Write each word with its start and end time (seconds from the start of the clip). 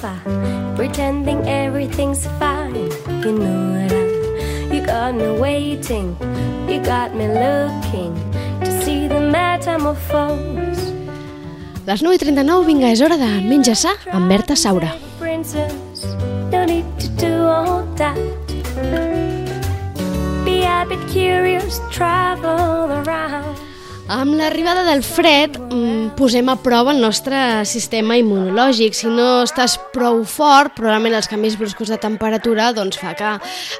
sofa, 0.00 0.20
pretending 0.76 1.46
everything's 1.48 2.26
fine. 2.38 2.74
You 3.22 3.32
know 3.32 3.72
what 3.76 3.92
I, 3.92 4.74
you 4.74 4.84
got 4.84 5.14
me 5.14 5.38
waiting, 5.38 6.16
you 6.68 6.80
got 6.82 7.14
me 7.14 7.28
looking 7.28 8.14
to 8.64 8.70
see 8.82 9.08
the 9.08 9.20
metamorphose. 9.20 10.92
Les 11.86 12.02
9 12.02 12.14
i 12.14 12.18
39, 12.18 12.64
vinga, 12.66 12.90
és 12.92 13.00
hora 13.00 13.16
de 13.16 13.28
menjar 13.48 13.76
sa 13.76 13.94
amb 14.12 14.28
Berta 14.28 14.54
Saura. 14.56 14.92
Princess, 15.18 16.04
no 16.52 16.64
need 16.64 16.86
to 16.98 17.08
do 17.18 17.32
all 17.48 17.84
that. 17.96 18.16
Be 20.44 20.64
a 20.64 20.84
bit 20.88 21.00
curious, 21.08 21.80
travel 21.90 22.92
around. 23.02 23.69
Amb 24.10 24.34
l'arribada 24.34 24.82
del 24.88 25.04
fred 25.06 25.54
mm, 25.54 26.16
posem 26.18 26.48
a 26.50 26.56
prova 26.58 26.90
el 26.90 26.98
nostre 26.98 27.62
sistema 27.62 28.16
immunològic. 28.18 28.96
Si 28.98 29.06
no 29.06 29.44
estàs 29.44 29.76
prou 29.94 30.24
fort, 30.26 30.74
probablement 30.74 31.14
els 31.14 31.30
canvis 31.30 31.54
bruscos 31.60 31.92
de 31.92 31.98
temperatura 32.02 32.72
doncs, 32.74 32.98
fa 32.98 33.14
que 33.14 33.28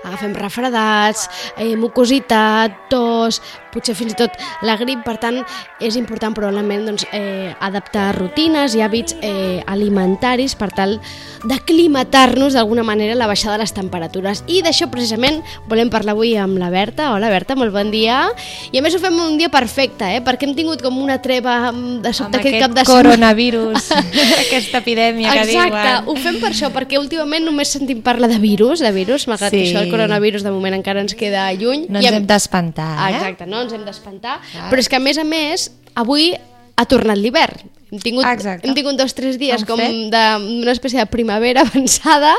agafem 0.04 0.36
refredats, 0.38 1.26
eh, 1.56 1.74
mucositat, 1.74 2.78
tos, 2.92 3.40
potser 3.72 3.94
fins 3.94 4.12
i 4.12 4.16
tot 4.18 4.30
la 4.62 4.76
grip. 4.76 5.02
Per 5.04 5.16
tant, 5.18 5.40
és 5.80 5.96
important 5.96 6.34
probablement 6.36 6.86
doncs, 6.86 7.06
eh, 7.12 7.54
adaptar 7.60 8.14
rutines 8.18 8.74
i 8.74 8.82
hàbits 8.84 9.16
eh, 9.22 9.62
alimentaris 9.66 10.54
per 10.54 10.70
tal 10.74 10.98
d'aclimatar-nos 11.44 12.52
d'alguna 12.54 12.82
manera 12.82 13.12
a 13.14 13.16
la 13.16 13.26
baixada 13.26 13.56
de 13.56 13.62
les 13.64 13.72
temperatures. 13.74 14.42
I 14.46 14.60
d'això 14.62 14.88
precisament 14.90 15.40
volem 15.68 15.90
parlar 15.92 16.12
avui 16.16 16.34
amb 16.36 16.58
la 16.60 16.70
Berta. 16.70 17.12
Hola 17.14 17.30
Berta, 17.30 17.54
molt 17.56 17.72
bon 17.72 17.90
dia. 17.92 18.28
I 18.72 18.78
a 18.78 18.82
més 18.82 18.94
ho 18.94 19.00
fem 19.02 19.16
un 19.20 19.36
dia 19.38 19.48
perfecte, 19.52 20.04
eh? 20.16 20.20
perquè 20.24 20.48
hem 20.48 20.54
tingut 20.56 20.82
com 20.82 20.98
una 21.00 21.18
treva 21.22 21.70
mm, 21.72 22.00
de 22.04 22.12
sobte 22.12 22.36
amb 22.36 22.40
aquest 22.40 22.54
aquest 22.54 22.64
cap 22.66 22.74
de 22.76 22.84
setmana. 22.84 23.02
coronavirus, 23.10 23.90
aquesta 24.46 24.78
epidèmia 24.82 25.32
que 25.32 25.44
Exacte, 25.46 25.70
diuen. 25.70 26.08
ho 26.10 26.16
fem 26.16 26.40
per 26.42 26.50
això, 26.52 26.70
perquè 26.74 26.98
últimament 27.00 27.44
només 27.46 27.68
sentim 27.72 28.02
parlar 28.02 28.28
de 28.30 28.38
virus, 28.42 28.80
de 28.80 28.92
virus, 28.92 29.26
malgrat 29.30 29.50
que 29.52 29.60
Sí. 29.64 29.70
això 29.72 29.80
del 29.82 29.90
coronavirus 29.90 30.42
de 30.42 30.50
moment 30.50 30.74
encara 30.74 31.00
ens 31.00 31.14
queda 31.14 31.48
lluny. 31.54 31.86
No 31.88 32.00
I 32.00 32.06
ens 32.06 32.12
amb- 32.12 32.20
hem 32.22 32.26
d'espantar, 32.26 32.90
Ah, 32.98 33.10
eh? 33.10 33.16
Exacte, 33.16 33.46
no 33.46 33.59
ens 33.66 33.74
hem 33.76 33.84
d'espantar. 33.86 34.38
Clar. 34.52 34.70
Però 34.70 34.82
és 34.82 34.88
que 34.88 34.98
a 34.98 35.02
més 35.02 35.20
a 35.20 35.26
més, 35.26 35.70
avui 35.98 36.32
ha 36.80 36.88
tornat 36.88 37.20
l'hivern. 37.20 37.68
Hem 37.90 37.98
tingut, 37.98 38.24
Exacte. 38.24 38.68
hem 38.68 38.74
tingut 38.74 38.94
dos 38.94 39.10
o 39.10 39.16
tres 39.18 39.36
dies 39.38 39.64
com 39.66 39.80
d'una 39.82 40.72
espècie 40.72 41.00
de 41.00 41.06
primavera 41.10 41.64
avançada, 41.66 42.36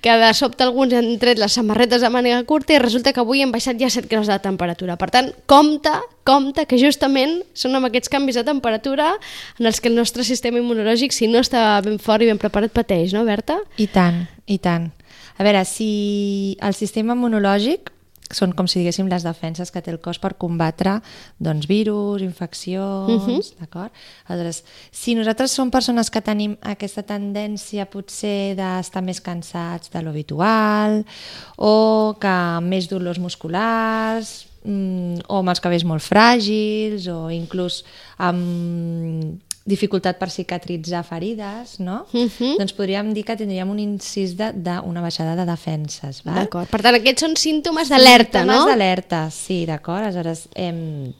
que 0.00 0.14
de 0.20 0.28
sobte 0.38 0.62
alguns 0.62 0.94
han 0.94 1.08
tret 1.18 1.40
les 1.42 1.56
samarretes 1.58 2.04
de 2.04 2.10
màniga 2.14 2.38
curta 2.46 2.76
i 2.76 2.78
resulta 2.78 3.12
que 3.12 3.22
avui 3.24 3.42
han 3.42 3.50
baixat 3.50 3.80
ja 3.80 3.90
7 3.90 4.06
graus 4.10 4.30
de 4.30 4.38
temperatura. 4.38 4.94
Per 5.00 5.10
tant, 5.10 5.32
compte, 5.50 5.92
compte, 6.22 6.66
que 6.70 6.78
justament 6.78 7.40
són 7.58 7.74
amb 7.74 7.90
aquests 7.90 8.12
canvis 8.12 8.38
de 8.38 8.46
temperatura 8.46 9.10
en 9.58 9.66
els 9.66 9.82
que 9.82 9.90
el 9.90 9.98
nostre 9.98 10.22
sistema 10.22 10.62
immunològic, 10.62 11.12
si 11.12 11.26
no 11.26 11.42
està 11.42 11.82
ben 11.82 11.98
fort 11.98 12.22
i 12.22 12.30
ben 12.30 12.38
preparat, 12.38 12.70
pateix, 12.74 13.16
no, 13.16 13.26
Berta? 13.26 13.58
I 13.82 13.90
tant, 13.90 14.28
i 14.46 14.60
tant. 14.62 14.92
A 15.34 15.42
veure, 15.42 15.64
si 15.66 16.54
el 16.62 16.78
sistema 16.78 17.18
immunològic 17.18 17.90
són 18.34 18.52
com 18.56 18.68
si 18.70 18.80
diguéssim 18.80 19.08
les 19.10 19.24
defenses 19.26 19.70
que 19.72 19.82
té 19.84 19.92
el 19.92 20.00
cos 20.02 20.20
per 20.22 20.34
combatre 20.40 20.98
doncs, 21.42 21.68
virus, 21.70 22.22
infeccions, 22.22 23.10
uh 23.10 23.28
-huh. 23.28 23.60
d'acord? 23.60 23.92
Aleshores, 24.26 24.64
si 24.90 25.14
nosaltres 25.14 25.50
som 25.50 25.70
persones 25.70 26.10
que 26.10 26.20
tenim 26.20 26.56
aquesta 26.62 27.02
tendència 27.02 27.86
potser 27.86 28.54
d'estar 28.56 29.02
més 29.02 29.20
cansats 29.20 29.90
de 29.90 30.02
lo 30.02 30.10
habitual 30.10 31.04
o 31.56 32.16
que 32.20 32.60
més 32.62 32.88
dolors 32.88 33.18
musculars 33.18 34.46
mm, 34.64 35.26
o 35.28 35.38
amb 35.38 35.48
els 35.48 35.60
cabells 35.60 35.84
molt 35.84 36.02
fràgils 36.02 37.08
o 37.08 37.30
inclús 37.30 37.84
amb 38.18 39.40
dificultat 39.64 40.18
per 40.20 40.28
cicatritzar 40.28 41.02
ferides, 41.08 41.78
no? 41.80 42.04
Mhm. 42.12 42.58
Doncs 42.60 42.74
podríem 42.76 43.14
dir 43.16 43.24
que 43.24 43.36
tindríem 43.36 43.70
un 43.70 43.78
incís 43.80 44.36
d'una 44.36 45.00
baixada 45.00 45.34
de 45.36 45.46
defenses? 45.48 46.20
D'acord. 46.24 46.68
Per 46.68 46.82
tant, 46.82 46.98
aquests 46.98 47.24
són 47.24 47.36
símptomes 47.36 47.88
d'alerta, 47.88 48.44
no? 48.44 48.52
Símptomes 48.52 48.72
d'alerta, 48.74 49.30
sí, 49.30 49.64
d'acord. 49.66 50.04
Aleshores, 50.04 50.48
hem... 50.54 51.12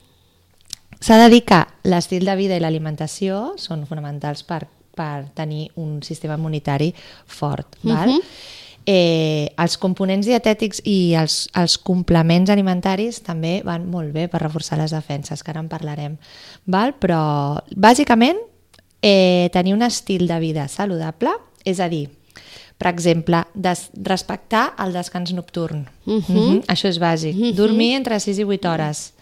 s'ha 1.00 1.19
de 1.25 1.31
dir 1.33 1.44
que 1.44 1.62
l'estil 1.84 2.25
de 2.25 2.37
vida 2.37 2.56
i 2.56 2.60
l'alimentació 2.60 3.54
són 3.56 3.87
fonamentals 3.87 4.44
per, 4.44 4.66
per 4.94 5.31
tenir 5.34 5.71
un 5.77 6.03
sistema 6.03 6.37
immunitari 6.37 6.93
fort, 7.27 7.81
val? 7.83 8.10
Mhm. 8.12 8.21
Eh, 8.87 9.53
els 9.56 9.77
components 9.81 10.27
dietètics 10.27 10.83
i 10.84 11.15
els, 11.19 11.45
els 11.56 11.77
complements 11.81 12.50
alimentaris 12.53 13.22
també 13.25 13.59
van 13.65 13.87
molt 13.91 14.12
bé 14.15 14.27
per 14.28 14.43
reforçar 14.43 14.78
les 14.81 14.95
defenses, 14.95 15.43
que 15.43 15.53
ara 15.53 15.62
en 15.65 15.71
parlarem. 15.72 16.19
Val? 16.67 16.95
Però, 17.00 17.22
bàsicament, 17.77 18.41
eh, 19.03 19.49
tenir 19.53 19.75
un 19.75 19.83
estil 19.83 20.27
de 20.28 20.39
vida 20.41 20.69
saludable, 20.69 21.33
és 21.65 21.81
a 21.81 21.89
dir, 21.89 22.06
per 22.78 22.91
exemple, 22.91 23.45
des, 23.55 23.89
respectar 24.05 24.75
el 24.83 24.93
descans 24.93 25.33
nocturn. 25.33 25.87
Uh 26.06 26.21
-huh. 26.21 26.65
Això 26.66 26.89
és 26.89 27.01
bàsic. 27.01 27.34
Uh 27.34 27.41
-huh. 27.41 27.55
Dormir 27.55 27.95
entre 27.95 28.21
6 28.21 28.39
i 28.39 28.45
8 28.45 28.65
hores. 28.69 29.12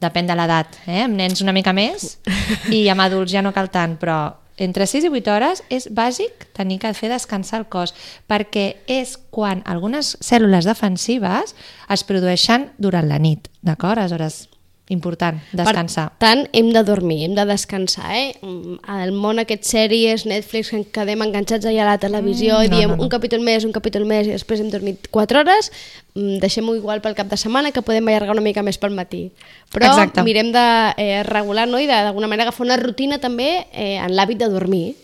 Depèn 0.00 0.26
de 0.26 0.34
l'edat. 0.34 0.66
Eh? 0.86 1.02
Amb 1.02 1.14
nens 1.14 1.40
una 1.40 1.52
mica 1.52 1.72
més 1.72 2.18
i 2.70 2.88
amb 2.88 3.00
adults 3.00 3.32
ja 3.32 3.42
no 3.42 3.52
cal 3.52 3.70
tant, 3.70 3.98
però 3.98 4.41
entre 4.56 4.86
6 4.86 5.08
i 5.08 5.12
8 5.12 5.32
hores 5.32 5.62
és 5.72 5.88
bàsic 5.90 6.48
tenir 6.56 6.78
que 6.82 6.92
fer 6.94 7.10
descansar 7.12 7.62
el 7.62 7.68
cos 7.72 7.94
perquè 8.30 8.66
és 8.90 9.16
quan 9.30 9.64
algunes 9.64 10.16
cèl·lules 10.20 10.68
defensives 10.68 11.56
es 11.88 12.04
produeixen 12.04 12.70
durant 12.78 13.08
la 13.08 13.20
nit, 13.22 13.48
d'acord? 13.62 13.98
Aleshores, 13.98 14.51
important, 14.92 15.40
descansar. 15.56 16.10
Per 16.18 16.20
tant, 16.26 16.42
hem 16.52 16.68
de 16.74 16.82
dormir, 16.84 17.22
hem 17.24 17.34
de 17.34 17.44
descansar, 17.48 18.10
eh? 18.14 18.36
Mm, 18.42 18.78
El 19.02 19.12
món 19.16 19.40
aquests 19.42 19.72
sèries, 19.74 20.26
Netflix, 20.28 20.70
que 20.70 20.82
quedem 20.92 21.22
enganxats 21.24 21.66
allà 21.66 21.82
a 21.86 21.90
la 21.92 21.98
televisió 21.98 22.58
Mm, 22.60 22.64
i 22.64 22.68
diem 22.68 22.90
no, 22.90 22.96
no. 22.96 23.02
un 23.02 23.08
capítol 23.08 23.40
més, 23.40 23.64
un 23.64 23.72
capítol 23.72 24.04
més 24.04 24.26
i 24.28 24.30
després 24.36 24.60
hem 24.60 24.70
dormit 24.70 25.08
4 25.10 25.40
hores, 25.40 25.72
mm, 26.14 26.38
deixem-ho 26.44 26.74
igual 26.76 27.00
pel 27.00 27.14
cap 27.14 27.26
de 27.32 27.36
setmana 27.36 27.72
que 27.72 27.82
podem 27.82 28.06
allargar 28.08 28.32
una 28.36 28.44
mica 28.44 28.62
més 28.62 28.78
pel 28.78 28.92
matí. 28.94 29.30
Però 29.72 29.86
Exacte. 29.88 30.22
mirem 30.22 30.52
de 30.52 30.66
eh, 30.98 31.22
regular 31.24 31.66
no? 31.68 31.78
i 31.80 31.86
de- 31.86 31.92
d'alguna 32.04 32.28
manera 32.28 32.50
agafar 32.50 32.66
una 32.66 32.76
rutina 32.76 33.18
també 33.18 33.66
eh, 33.72 33.96
en 33.96 34.12
l'hàbit 34.14 34.38
de 34.38 34.48
dormir. 34.48 34.94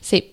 Sí. 0.00 0.24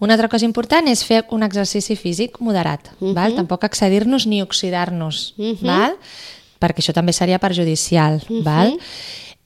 Una 0.00 0.14
altra 0.14 0.26
cosa 0.28 0.44
important 0.44 0.88
és 0.90 1.04
fer 1.06 1.20
un 1.30 1.44
exercici 1.46 1.94
físic 1.94 2.40
moderat, 2.40 2.88
uh 2.98 3.08
-huh. 3.08 3.14
val? 3.14 3.34
tampoc 3.36 3.62
excedir-nos 3.64 4.26
ni 4.26 4.42
oxidar-nos, 4.42 5.34
uh 5.38 5.44
-huh. 5.54 5.58
val? 5.62 5.94
Perquè 6.60 6.84
això 6.84 6.94
també 6.96 7.12
seria 7.16 7.38
perjudicial. 7.38 8.20
Uh 8.28 8.28
-huh. 8.28 8.42
val? 8.44 8.78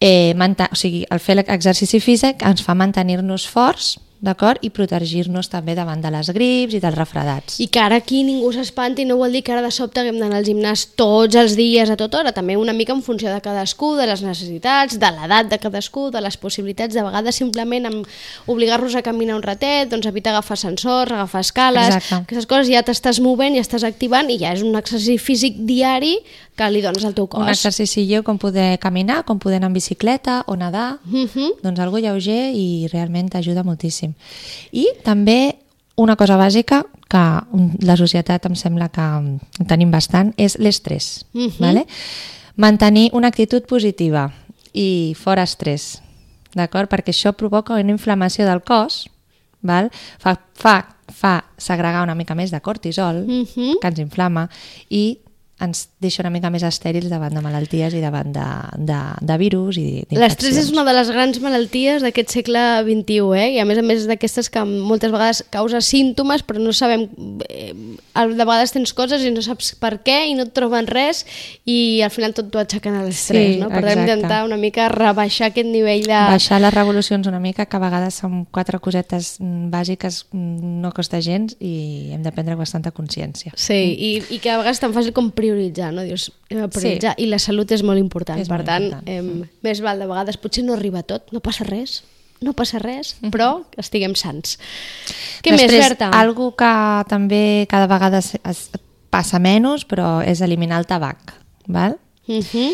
Eh, 0.00 0.34
o 0.70 0.75
sigui, 0.75 1.04
el 1.08 1.20
fer 1.20 1.36
l'exercici 1.36 2.00
físic 2.00 2.42
ens 2.42 2.62
fa 2.62 2.75
mantenir-nos 2.75 3.47
forts 3.48 3.98
d'acord? 4.24 4.58
I 4.64 4.70
protegir-nos 4.74 5.48
també 5.52 5.74
davant 5.76 6.00
de 6.02 6.10
les 6.10 6.30
grips 6.34 6.74
i 6.74 6.80
dels 6.80 6.96
refredats. 6.96 7.58
I 7.60 7.68
que 7.68 7.80
ara 7.80 7.96
aquí 8.00 8.22
ningú 8.24 8.50
s'espanti 8.52 9.04
no 9.04 9.16
vol 9.20 9.32
dir 9.32 9.42
que 9.44 9.52
ara 9.52 9.62
de 9.62 9.70
sobte 9.70 10.00
haguem 10.00 10.18
d'anar 10.18 10.38
al 10.40 10.44
gimnàs 10.48 10.86
tots 10.96 11.36
els 11.36 11.54
dies 11.56 11.90
a 11.90 11.96
tota 12.00 12.18
hora, 12.22 12.32
també 12.32 12.56
una 12.56 12.72
mica 12.72 12.92
en 12.96 13.02
funció 13.02 13.30
de 13.32 13.40
cadascú, 13.44 13.94
de 13.96 14.06
les 14.06 14.22
necessitats, 14.24 14.98
de 14.98 15.10
l'edat 15.12 15.48
de 15.52 15.58
cadascú, 15.58 16.10
de 16.10 16.20
les 16.24 16.36
possibilitats, 16.36 16.94
de 16.94 17.02
vegades 17.04 17.36
simplement 17.36 17.86
amb 17.86 18.06
obligar-nos 18.46 18.94
a 18.96 19.02
caminar 19.02 19.36
un 19.36 19.42
ratet, 19.42 19.88
doncs 19.92 20.06
evitar 20.06 20.32
agafar 20.32 20.56
ascensors, 20.58 21.12
agafar 21.12 21.41
escales, 21.44 21.94
Exacte. 21.94 22.22
aquestes 22.24 22.46
coses 22.46 22.68
ja 22.72 22.82
t'estàs 22.82 23.20
movent, 23.20 23.54
ja 23.54 23.60
estàs 23.64 23.84
activant 23.84 24.30
i 24.30 24.38
ja 24.41 24.52
és 24.54 24.62
un 24.64 24.74
exercici 24.76 25.18
físic 25.18 25.56
diari 25.68 26.16
que 26.56 26.68
li 26.70 26.80
dones 26.82 27.04
al 27.04 27.14
teu 27.14 27.26
cos. 27.26 27.42
Un 27.42 27.48
exercici 27.50 28.06
lleu 28.06 28.22
com 28.22 28.38
poder 28.38 28.78
caminar, 28.78 29.24
com 29.26 29.38
poder 29.42 29.56
anar 29.58 29.68
en 29.72 29.74
bicicleta 29.74 30.44
o 30.46 30.54
nedar, 30.56 30.98
Mhm. 31.04 31.60
doncs 31.62 31.80
algo 31.80 31.98
lleuger 31.98 32.52
i 32.54 32.86
realment 32.92 33.30
t'ajuda 33.32 33.62
moltíssim. 33.65 34.14
I 34.72 34.89
també 35.05 35.57
una 35.97 36.16
cosa 36.16 36.37
bàsica 36.37 36.84
que 37.09 37.25
la 37.87 37.97
societat 37.97 38.47
em 38.47 38.55
sembla 38.59 38.89
que 38.89 39.01
en 39.01 39.66
tenim 39.69 39.91
bastant 39.91 40.33
és 40.37 40.59
l'estrès. 40.59 41.25
Mhm. 41.33 41.59
vale? 41.61 41.87
Mantenir 42.57 43.11
una 43.13 43.28
actitud 43.28 43.66
positiva 43.66 44.33
i 44.72 45.15
fora 45.19 45.43
estrès, 45.43 46.01
d'acord? 46.55 46.89
Perquè 46.91 47.11
això 47.11 47.33
provoca 47.34 47.75
una 47.75 47.91
inflamació 47.91 48.47
del 48.47 48.63
cos, 48.63 49.09
val? 49.61 49.91
Fa, 50.19 50.37
fa, 50.55 50.97
fa 51.09 51.45
segregar 51.57 52.03
una 52.03 52.15
mica 52.15 52.34
més 52.34 52.51
de 52.51 52.61
cortisol, 52.61 53.25
Mhm. 53.27 53.78
que 53.81 53.89
ens 53.89 53.99
inflama, 53.99 54.49
i 54.89 55.19
ens 55.62 55.84
deixa 56.03 56.22
una 56.24 56.33
mica 56.34 56.51
més 56.51 56.65
estèrils 56.66 57.06
davant 57.12 57.34
de 57.34 57.42
malalties 57.45 57.95
i 57.95 58.01
davant 58.03 58.33
de, 58.34 58.47
de, 58.89 58.98
de 59.22 59.36
virus 59.39 59.78
i 59.78 59.84
d'infeccions. 59.84 60.22
L'estrès 60.24 60.59
és 60.65 60.71
una 60.74 60.83
de 60.86 60.95
les 60.97 61.10
grans 61.15 61.39
malalties 61.45 62.03
d'aquest 62.03 62.34
segle 62.34 62.62
XXI, 62.83 63.21
eh? 63.39 63.47
i 63.54 63.60
a 63.62 63.66
més 63.68 63.78
a 63.78 63.84
més 63.86 64.09
d'aquestes 64.10 64.51
que 64.51 64.65
moltes 64.66 65.15
vegades 65.15 65.45
causa 65.54 65.80
símptomes 65.84 66.42
però 66.42 66.59
no 66.62 66.74
sabem, 66.74 67.06
eh, 67.48 67.71
de 67.71 68.45
vegades 68.45 68.74
tens 68.74 68.92
coses 68.97 69.22
i 69.22 69.30
no 69.34 69.45
saps 69.47 69.74
per 69.78 70.01
què 70.04 70.24
i 70.30 70.34
no 70.34 70.48
et 70.48 70.53
troben 70.56 70.89
res 70.91 71.22
i 71.71 72.03
al 72.03 72.12
final 72.15 72.34
tot 72.34 72.51
t'ho 72.51 72.62
aixequen 72.62 72.98
a 72.98 73.04
l'estrès, 73.06 73.54
Sí, 73.54 73.60
no? 73.62 73.71
Per 73.71 73.84
tant, 73.86 74.03
intentar 74.03 74.42
una 74.48 74.59
mica 74.60 74.89
rebaixar 74.92 75.53
aquest 75.53 75.71
nivell 75.71 76.04
de... 76.09 76.18
Baixar 76.34 76.60
les 76.62 76.74
revolucions 76.74 77.30
una 77.30 77.41
mica, 77.42 77.68
que 77.71 77.78
a 77.78 77.83
vegades 77.83 78.18
són 78.22 78.45
quatre 78.54 78.83
cosetes 78.83 79.36
mm, 79.39 79.71
bàsiques, 79.72 80.24
mm, 80.34 80.74
no 80.83 80.92
costa 80.97 81.22
gens 81.24 81.56
i 81.62 82.10
hem 82.15 82.27
de 82.27 82.34
prendre 82.34 82.59
bastanta 82.59 82.91
consciència. 82.95 83.54
Sí, 83.54 83.78
i, 83.95 84.12
i 84.34 84.42
que 84.42 84.53
a 84.53 84.59
vegades 84.60 84.83
tan 84.83 84.95
fàcil 84.97 85.15
com 85.16 85.30
prioritzar, 85.44 85.92
no? 85.92 86.02
Dius, 86.06 86.30
hem 86.48 86.64
de 86.64 86.70
prioritzar, 86.72 87.14
sí. 87.18 87.24
i 87.26 87.28
la 87.30 87.38
salut 87.42 87.70
és 87.76 87.84
molt 87.84 88.00
important, 88.00 88.41
És 88.41 88.48
per 88.50 88.62
molt 88.62 88.70
tant, 88.70 88.88
important. 88.88 89.44
eh, 89.44 89.52
més 89.66 89.84
val 89.84 90.00
de 90.00 90.08
vegades, 90.10 90.41
potser 90.41 90.64
no 90.64 90.74
arriba 90.78 91.04
tot, 91.04 91.28
no 91.36 91.42
passa 91.44 91.66
res, 91.68 92.00
no 92.44 92.54
passa 92.56 92.80
res, 92.82 93.14
però 93.32 93.64
estiguem 93.80 94.16
sants. 94.18 94.58
Què 95.44 95.54
Després, 95.54 95.70
més, 95.72 95.88
Berta? 95.88 96.10
algo 96.16 96.50
que 96.58 96.72
també 97.08 97.66
cada 97.70 97.88
vegada 97.91 98.20
es, 98.24 98.34
es 98.42 98.66
passa 99.14 99.38
menys, 99.38 99.86
però 99.88 100.18
és 100.26 100.42
eliminar 100.44 100.80
el 100.82 100.88
tabac. 100.91 101.36
Val? 101.66 101.98
Uh 102.26 102.41
-huh. 102.41 102.70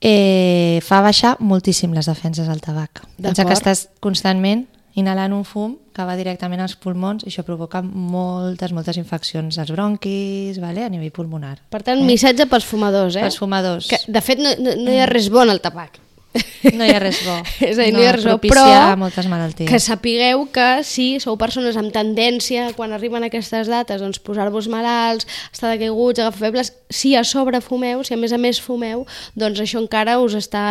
eh, 0.00 0.80
fa 0.82 1.00
baixar 1.00 1.36
moltíssim 1.40 1.92
les 1.92 2.06
defenses 2.06 2.48
al 2.48 2.60
tabac. 2.60 3.02
Pensa 3.20 3.44
que 3.44 3.52
estàs 3.52 3.88
constantment 4.00 4.66
inhalant 4.98 5.32
un 5.32 5.44
fum 5.48 5.76
que 5.96 6.04
va 6.08 6.16
directament 6.18 6.60
als 6.64 6.76
pulmons 6.80 7.24
i 7.24 7.30
això 7.30 7.44
provoca 7.46 7.82
moltes, 7.82 8.72
moltes 8.76 8.98
infeccions 9.00 9.58
als 9.58 9.72
bronquis, 9.72 10.60
vale? 10.60 10.84
a 10.84 10.92
nivell 10.92 11.12
pulmonar. 11.14 11.58
Per 11.72 11.82
tant, 11.86 12.04
missatge 12.06 12.46
pels 12.50 12.68
fumadors, 12.68 13.16
eh? 13.16 13.26
Pels 13.26 13.40
fumadors. 13.40 13.88
Que, 13.88 14.00
de 14.06 14.24
fet, 14.24 14.42
no, 14.42 14.54
no, 14.60 14.76
no 14.76 14.92
hi 14.92 15.00
ha 15.00 15.08
res 15.10 15.30
bo 15.32 15.44
en 15.46 15.54
el 15.54 15.62
tabac. 15.64 16.00
No 16.72 16.86
hi 16.86 16.92
ha 16.94 17.00
res 17.02 17.18
bo. 17.26 17.34
És 17.68 17.76
a 17.78 17.84
dir, 17.86 17.92
no, 17.92 18.00
hi 18.00 18.06
ha 18.08 18.14
res 18.16 18.24
bo, 18.24 18.36
però 18.40 18.64
moltes 18.96 19.26
malalties. 19.28 19.68
que 19.68 19.80
sapigueu 19.82 20.46
que 20.54 20.68
si 20.86 21.18
sou 21.20 21.36
persones 21.40 21.76
amb 21.76 21.92
tendència, 21.94 22.70
quan 22.76 22.94
arriben 22.96 23.26
aquestes 23.26 23.68
dates, 23.68 24.00
doncs 24.00 24.22
posar-vos 24.22 24.68
malalts, 24.72 25.26
estar 25.52 25.72
decaiguts, 25.74 26.22
agafar 26.22 26.48
febles, 26.48 26.72
si 26.88 27.14
a 27.18 27.24
sobre 27.24 27.60
fumeu, 27.60 28.04
si 28.06 28.14
a 28.14 28.20
més 28.20 28.32
a 28.32 28.40
més 28.40 28.60
fumeu, 28.62 29.04
doncs 29.34 29.60
això 29.64 29.82
encara 29.82 30.18
us 30.22 30.36
està 30.38 30.64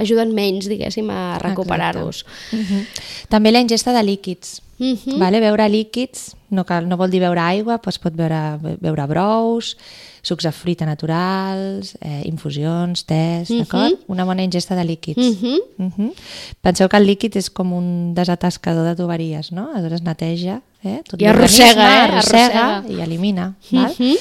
ajudant 0.00 0.32
menys, 0.32 0.70
diguéssim, 0.70 1.10
a 1.10 1.38
recuperar-vos. 1.42 2.24
Mhm. 2.52 2.86
També 3.28 3.52
la 3.52 3.60
ingesta 3.64 3.92
de 3.92 4.02
líquids. 4.06 4.60
Mhm. 4.82 5.18
vale? 5.18 5.38
Beure 5.40 5.68
líquids 5.68 6.34
no, 6.50 6.66
cal, 6.66 6.86
no 6.88 6.96
vol 7.00 7.10
dir 7.10 7.20
beure 7.22 7.40
aigua, 7.40 7.78
doncs 7.80 7.98
pot 8.02 8.12
beure, 8.18 8.58
beure 8.82 9.06
brous, 9.08 9.76
sucs 10.22 10.44
de 10.44 10.52
fruita 10.52 10.84
naturals, 10.84 11.94
eh, 12.00 12.22
infusions, 12.28 13.06
tés, 13.08 13.48
d'acord? 13.48 13.98
Una 14.12 14.24
bona 14.28 14.42
ingesta 14.44 14.74
de 14.76 14.84
líquids. 14.84 15.18
Mhm. 15.18 15.58
Mhm. 15.78 16.12
Penseu 16.60 16.88
que 16.88 16.96
el 16.98 17.06
líquid 17.06 17.36
és 17.36 17.48
com 17.50 17.72
un 17.72 18.12
desatascador 18.14 18.84
de 18.84 18.94
tuberies, 18.96 19.50
no? 19.52 19.70
Aleshores 19.72 20.02
neteja 20.02 20.60
eh? 20.84 21.00
tot 21.08 21.20
I 21.22 21.26
arrossega, 21.26 21.88
eh? 21.88 22.00
arrossega, 22.10 22.76
Arrossega. 22.78 22.92
i 22.92 23.00
elimina. 23.00 23.54
Val? 23.70 23.94
Mhm. 23.98 24.16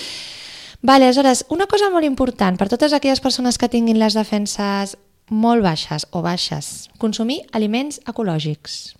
Vale, 0.83 1.05
aleshores, 1.05 1.45
una 1.49 1.67
cosa 1.67 1.89
molt 1.91 2.05
important 2.05 2.57
per 2.57 2.69
totes 2.69 2.93
aquelles 2.93 3.19
persones 3.19 3.57
que 3.57 3.69
tinguin 3.69 3.99
les 3.99 4.13
defenses 4.13 4.97
molt 5.29 5.61
baixes 5.63 6.07
o 6.11 6.21
baixes, 6.21 6.89
consumir 6.97 7.41
aliments 7.51 7.99
ecològics. 8.05 8.95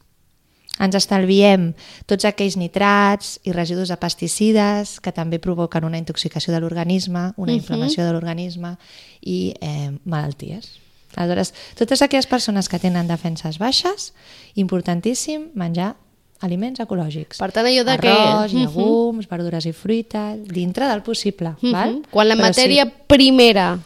Ens 0.79 0.95
estalviem 0.95 1.73
tots 2.09 2.25
aquells 2.25 2.55
nitrats 2.57 3.39
i 3.43 3.51
residus 3.51 3.89
de 3.91 3.97
pesticides 3.97 4.99
que 5.03 5.11
també 5.11 5.37
provoquen 5.39 5.83
una 5.85 5.97
intoxicació 5.99 6.53
de 6.53 6.61
l'organisme, 6.63 7.33
una 7.37 7.53
inflamació 7.53 8.05
de 8.05 8.13
l'organisme 8.13 8.77
i 9.21 9.53
eh, 9.61 9.91
malalties. 10.05 10.77
Aleshores, 11.15 11.53
totes 11.75 12.01
aquelles 12.01 12.25
persones 12.25 12.69
que 12.71 12.79
tenen 12.79 13.07
defenses 13.07 13.59
baixes, 13.59 14.13
importantíssim 14.55 15.49
menjar 15.59 15.95
aliments 16.41 16.79
ecològics. 16.81 17.37
Per 17.37 17.51
tant, 17.51 17.67
allò 17.67 17.83
de 17.85 17.97
que- 17.99 18.09
Arròs, 18.09 18.53
Mhm. 18.53 18.61
llegums, 18.61 19.27
verdures 19.27 19.65
i 19.65 19.73
fruita, 19.73 20.35
dintre 20.37 20.87
del 20.87 21.03
possible. 21.03 21.53
Mhm. 21.61 21.71
val? 21.71 22.01
Quan 22.09 22.27
la 22.29 22.35
Però 22.35 22.47
matèria 22.47 22.85
sí. 22.85 22.91
primera 23.07 23.79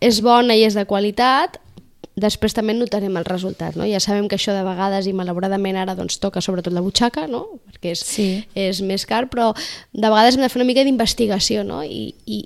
és 0.00 0.20
bona 0.20 0.54
i 0.56 0.64
és 0.64 0.74
de 0.74 0.84
qualitat, 0.86 1.58
després 2.20 2.52
també 2.52 2.74
notarem 2.74 3.14
el 3.16 3.24
resultat, 3.24 3.76
no? 3.78 3.86
Ja 3.88 4.00
sabem 4.02 4.26
que 4.28 4.36
això 4.36 4.52
de 4.52 4.64
vegades 4.66 5.06
i 5.08 5.12
malauradament 5.16 5.76
ara 5.80 5.94
doncs 5.96 6.18
toca 6.20 6.42
sobretot 6.44 6.72
la 6.74 6.82
butxaca, 6.84 7.26
no? 7.30 7.46
Perquè 7.70 7.92
és, 7.94 8.00
Sí. 8.04 8.44
és 8.54 8.80
més 8.82 9.06
car, 9.06 9.28
però 9.30 9.54
de 9.92 10.08
vegades 10.08 10.36
hem 10.36 10.42
de 10.42 10.48
fer 10.52 10.60
una 10.60 10.66
mica 10.68 10.84
d'investigació, 10.84 11.64
no? 11.64 11.82
I, 11.84 12.14
i, 12.26 12.38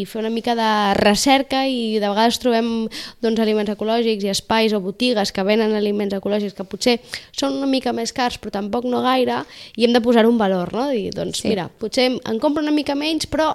I 0.00 0.04
fer 0.08 0.20
una 0.22 0.30
mica 0.32 0.54
de 0.56 0.94
recerca 1.00 1.66
i 1.68 1.98
de 1.98 2.08
vegades 2.08 2.38
trobem 2.40 2.88
doncs, 3.20 3.40
aliments 3.40 3.70
ecològics 3.74 4.24
i 4.24 4.32
espais 4.32 4.72
o 4.72 4.80
botigues 4.80 5.32
que 5.32 5.42
venen 5.44 5.74
aliments 5.76 6.14
ecològics 6.16 6.54
que 6.56 6.64
potser 6.64 6.98
són 7.36 7.58
una 7.58 7.66
mica 7.68 7.92
més 7.92 8.12
cars 8.16 8.38
però 8.40 8.50
tampoc 8.54 8.84
no 8.88 9.02
gaire 9.04 9.42
i 9.76 9.84
hem 9.84 9.92
de 9.92 10.00
posar 10.00 10.24
un 10.26 10.38
valor, 10.38 10.72
no? 10.72 10.88
Dir, 10.88 11.10
doncs 11.12 11.42
Sí. 11.42 11.48
mira, 11.48 11.68
potser 11.68 12.12
en 12.24 12.38
compro 12.38 12.62
una 12.62 12.72
mica 12.72 12.94
menys 12.94 13.26
però 13.28 13.54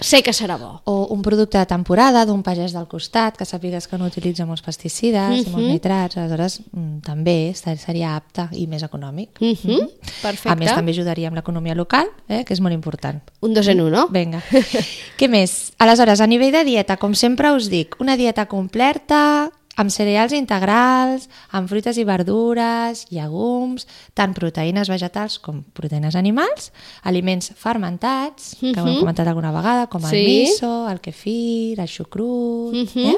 sé 0.00 0.22
que 0.22 0.32
serà 0.32 0.56
bo. 0.58 0.80
O 0.84 1.08
un 1.14 1.22
producte 1.22 1.58
de 1.58 1.66
temporada 1.66 2.24
d'un 2.26 2.42
pagès 2.46 2.72
del 2.76 2.86
costat, 2.86 3.36
que 3.38 3.46
sàpigues 3.48 3.88
que 3.88 3.98
no 3.98 4.06
utilitza 4.06 4.46
molts 4.46 4.62
pesticides 4.62 5.42
i 5.42 5.50
molts 5.50 5.66
nitrats, 5.66 6.16
aleshores 6.16 6.60
mm, 6.70 7.00
també 7.06 7.36
seria 7.56 8.14
apte 8.16 8.48
i 8.52 8.66
més 8.70 8.84
econòmic. 8.86 9.40
Mhm, 9.40 9.88
Perfecte. 10.22 10.52
A 10.52 10.56
més, 10.56 10.72
també 10.74 10.94
ajudaria 10.94 11.28
amb 11.28 11.36
l'economia 11.38 11.74
local, 11.74 12.10
eh, 12.28 12.44
que 12.44 12.54
és 12.54 12.60
molt 12.60 12.74
important. 12.74 13.20
Un 13.40 13.54
dos 13.54 13.68
en 13.68 13.80
un, 13.80 13.92
no? 13.92 14.08
Vinga. 14.14 14.42
Què 15.18 15.28
més? 15.28 15.72
Aleshores, 15.78 16.20
a 16.20 16.26
nivell 16.26 16.52
de 16.52 16.64
dieta, 16.64 16.96
com 16.96 17.14
sempre 17.14 17.52
us 17.52 17.68
dic, 17.68 17.96
una 18.00 18.16
dieta 18.16 18.46
completa, 18.46 19.50
amb 19.78 19.92
cereals 19.94 20.34
integrals, 20.34 21.28
amb 21.54 21.70
fruites 21.70 21.96
i 22.02 22.04
verdures, 22.08 23.04
llegums, 23.14 23.86
tant 24.18 24.34
proteïnes 24.34 24.90
vegetals 24.90 25.38
com 25.38 25.62
proteïnes 25.78 26.16
animals, 26.18 26.72
aliments 27.06 27.52
fermentats, 27.56 28.56
que 28.58 28.74
ho 28.74 28.86
hem 28.88 28.98
comentat 29.04 29.30
alguna 29.30 29.52
vegada, 29.54 29.86
com 29.86 30.02
el 30.04 30.10
Sí. 30.10 30.24
miso, 30.26 30.88
el 30.90 31.00
kefir, 31.00 31.78
el 31.80 31.86
xucrut... 31.88 32.74
eh? 33.14 33.16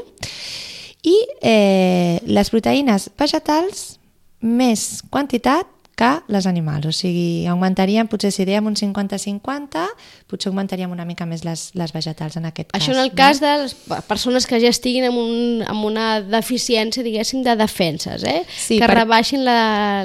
I 1.03 1.17
eh, 1.41 2.21
les 2.29 2.51
proteïnes 2.53 3.09
vegetals, 3.17 3.99
més 4.45 5.01
quantitat 5.09 5.67
que 6.01 6.09
les 6.33 6.47
animals, 6.49 6.87
o 6.89 6.93
sigui, 6.97 7.45
augmentaríem, 7.53 8.09
potser 8.09 8.31
si 8.33 8.47
dèiem 8.49 8.65
un 8.71 8.77
50-50, 8.79 9.83
potser 10.31 10.49
augmentaríem 10.49 10.91
una 10.95 11.05
mica 11.05 11.27
més 11.29 11.43
les, 11.45 11.67
les 11.77 11.93
vegetals 11.93 12.39
en 12.41 12.47
aquest 12.49 12.71
cas. 12.73 12.81
Això 12.81 12.95
en 12.95 13.03
el 13.03 13.11
cas 13.19 13.41
de 13.43 13.51
les 13.65 13.75
pe- 13.75 13.99
persones 14.09 14.47
que 14.49 14.61
ja 14.63 14.71
estiguin 14.73 15.05
amb, 15.11 15.19
un, 15.21 15.65
amb 15.69 15.85
una 15.85 16.07
deficiència, 16.25 17.05
diguéssim, 17.05 17.43
de 17.45 17.53
defenses, 17.61 18.25
eh? 18.25 18.41
Sí, 18.49 18.79
que 18.81 18.87
per- 18.89 18.97
rebaixin 19.03 19.45
la, 19.45 19.59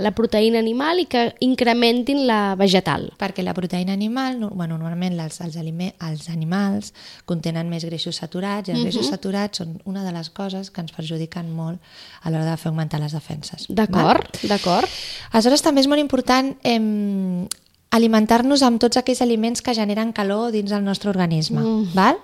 la 0.03 0.12
proteïna 0.18 0.59
animal 0.59 1.00
i 1.00 1.07
que 1.12 1.30
incrementin 1.45 2.25
la 2.27 2.41
vegetal. 2.59 3.07
Perquè 3.21 3.45
la 3.48 3.56
proteïna 3.56 3.94
animal, 3.95 4.36
no, 4.41 4.50
bueno, 4.51 4.75
normalment 4.81 5.15
els, 5.19 5.39
els, 5.45 5.56
alime, 5.62 5.94
els 6.09 6.27
animals 6.33 6.91
contenen 7.30 7.69
més 7.71 7.86
greixos 7.88 8.19
saturats 8.19 8.68
i 8.69 8.75
els 8.75 8.83
greixos 8.83 9.07
saturats 9.13 9.62
són 9.63 9.77
una 9.88 10.03
de 10.03 10.12
les 10.15 10.30
coses 10.30 10.71
que 10.75 10.83
ens 10.83 10.91
perjudiquen 10.95 11.53
molt 11.56 11.80
a 12.25 12.31
l'hora 12.33 12.51
de 12.51 12.57
fer 12.59 12.71
augmentar 12.74 13.00
les 13.00 13.15
defenses. 13.15 13.68
D'acord, 13.69 14.27
d'acord. 14.44 14.89
Aleshores 15.35 15.65
també 15.65 15.83
és 15.83 15.89
molt 15.91 15.99
important 15.99 16.53
eh, 16.63 16.79
alimentar-nos 17.95 18.63
amb 18.63 18.79
tots 18.79 19.01
aquells 19.01 19.19
aliments 19.25 19.63
que 19.65 19.75
generen 19.75 20.13
calor 20.15 20.53
dins 20.55 20.71
del 20.71 20.86
nostre 20.86 21.12
organisme, 21.12 21.60
mm. 21.60 21.91
val? 21.98 22.21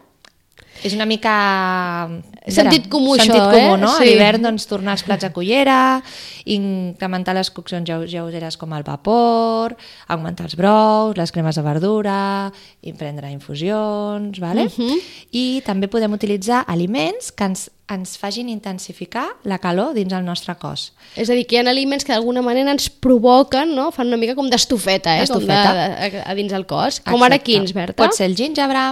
És 0.83 0.93
una 0.97 1.05
mica... 1.05 2.09
Sentit 2.51 2.87
comú, 2.89 3.13
sentit 3.19 3.35
això, 3.37 3.51
comú, 3.53 3.75
eh? 3.75 3.79
no? 3.81 3.89
Sí. 3.99 4.03
A 4.03 4.07
l'hivern, 4.07 4.41
doncs, 4.47 4.65
tornar 4.65 4.95
els 4.97 5.03
plats 5.05 5.27
a 5.27 5.29
cullera, 5.33 6.01
incrementar 6.49 7.35
les 7.37 7.51
coccions 7.53 7.85
lleu- 7.87 8.07
lleugeres 8.09 8.57
com 8.57 8.71
el 8.73 8.81
vapor, 8.87 9.75
augmentar 10.09 10.47
els 10.49 10.55
brous, 10.57 11.13
les 11.19 11.31
cremes 11.31 11.59
de 11.59 11.63
verdura, 11.65 12.15
i 12.81 12.93
prendre 12.97 13.29
infusions, 13.31 14.39
vale? 14.41 14.65
I 15.31 15.61
també 15.65 15.87
podem 15.91 16.17
utilitzar 16.17 16.63
aliments 16.67 17.29
que 17.31 17.45
ens, 17.51 17.67
ens 17.91 18.15
facin 18.17 18.49
intensificar 18.49 19.27
la 19.45 19.59
calor 19.61 19.93
dins 19.93 20.13
el 20.17 20.25
nostre 20.25 20.55
cos. 20.57 20.89
És 21.15 21.29
a 21.29 21.37
dir, 21.37 21.45
que 21.45 21.59
hi 21.59 21.61
ha 21.61 21.67
aliments 21.69 22.07
que 22.07 22.15
d'alguna 22.15 22.41
manera 22.41 22.73
ens 22.73 22.89
provoquen, 22.89 23.75
no? 23.77 23.91
fan 23.93 24.09
una 24.09 24.17
mica 24.17 24.33
com 24.35 24.49
d'estufeta, 24.49 25.19
eh? 25.21 25.29
Com 25.29 25.45
de, 25.45 25.61
de, 25.61 26.25
a 26.25 26.33
dins 26.37 26.57
el 26.57 26.65
cos. 26.65 26.99
Com 27.05 27.21
ara 27.21 27.37
Exacte. 27.37 27.51
quins, 27.51 27.77
Berta? 27.77 28.01
Pot 28.01 28.17
ser 28.17 28.25
el 28.31 28.35
gingebre. 28.39 28.89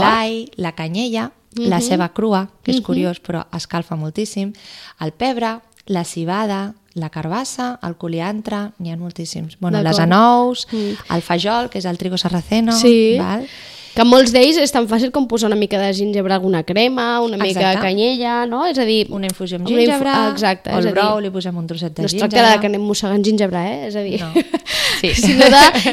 L'all, 0.00 0.50
la 0.56 0.72
canyella, 0.72 1.30
la 1.56 1.80
ceba 1.80 2.12
crua, 2.14 2.48
que 2.62 2.70
és 2.72 2.80
curiós 2.80 3.18
però 3.20 3.44
escalfa 3.52 3.96
moltíssim, 3.96 4.52
el 5.00 5.12
pebre, 5.12 5.60
la 5.86 6.04
cibada, 6.04 6.74
la 6.94 7.08
carbassa, 7.10 7.78
el 7.82 7.96
coliantre, 7.96 8.72
n'hi 8.78 8.90
ha 8.92 8.96
moltíssims. 8.96 9.56
Bueno, 9.60 9.82
les 9.82 9.98
anous, 9.98 10.66
el 10.72 11.22
fajol, 11.22 11.68
que 11.70 11.78
és 11.78 11.84
el 11.86 11.98
trigo 11.98 12.18
sarraceno, 12.18 12.72
Sí. 12.72 13.16
val? 13.18 13.46
Que 13.94 14.04
molts 14.06 14.30
d'ells 14.32 14.56
és 14.62 14.70
tan 14.70 14.86
fàcil 14.86 15.10
com 15.10 15.26
posar 15.26 15.48
una 15.50 15.56
mica 15.58 15.78
de 15.80 15.88
gingebre 15.92 16.32
alguna 16.34 16.62
crema, 16.62 17.20
una 17.20 17.36
mica 17.36 17.58
de 17.58 17.66
Exacte. 17.66 17.86
canyella, 17.88 18.46
no? 18.46 18.64
És 18.66 18.78
a 18.78 18.84
dir... 18.86 19.06
una 19.10 19.26
infusió 19.26 19.58
amb 19.58 19.66
una 19.66 19.74
infu- 19.76 19.86
gingebre, 19.90 20.12
Exacte, 20.30 20.70
o 20.70 20.78
és 20.78 20.84
el 20.84 20.90
a 20.90 20.92
dir, 20.92 20.94
brou, 21.00 21.20
li 21.20 21.30
posem 21.34 21.56
un 21.58 21.66
trosset 21.66 21.96
de 21.96 22.02
No 22.02 22.06
es 22.06 22.12
gingebre. 22.14 22.30
tracta 22.38 22.52
de 22.54 22.60
que 22.60 22.70
anem 22.70 22.84
mossegant 22.86 23.24
gingebre, 23.26 23.58
eh? 23.66 23.86
És 23.88 23.96
a 23.96 24.04
dir, 24.06 24.20
No. 24.20 24.32
Sí. 25.00 25.14
sinó 25.16 25.46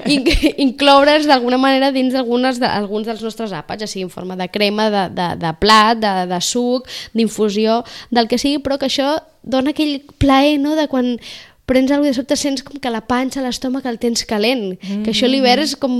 d'incloure's 0.05 1.25
d'alguna 1.29 1.57
manera 1.57 1.91
dins 1.95 2.13
d'algunes 2.13 2.59
de, 2.59 2.67
alguns 2.67 3.07
dels 3.07 3.21
nostres 3.23 3.53
àpats, 3.55 3.81
ja 3.85 3.87
sigui 3.89 4.03
en 4.07 4.11
forma 4.13 4.35
de 4.35 4.49
crema, 4.51 4.89
de, 4.93 5.03
de, 5.15 5.27
de 5.41 5.53
plat, 5.61 5.97
de, 6.01 6.13
de 6.29 6.39
suc, 6.43 6.87
d'infusió, 7.15 7.81
del 8.11 8.27
que 8.27 8.37
sigui, 8.41 8.59
però 8.63 8.77
que 8.77 8.89
això 8.91 9.15
dona 9.47 9.71
aquell 9.71 10.01
plaer, 10.19 10.57
no?, 10.59 10.75
de 10.75 10.87
quan 10.91 11.13
prens 11.67 11.91
alguna 11.91 12.13
de 12.13 12.17
sobte 12.17 12.37
sents 12.39 12.63
com 12.63 12.79
que 12.79 12.91
la 12.93 13.03
panxa, 13.03 13.43
l'estómac 13.43 13.85
el 13.89 13.99
tens 13.99 14.23
calent, 14.27 14.77
mm. 14.77 15.03
que 15.03 15.11
això 15.11 15.27
a 15.27 15.31
l'hivern 15.31 15.65
és 15.65 15.75
com 15.75 15.93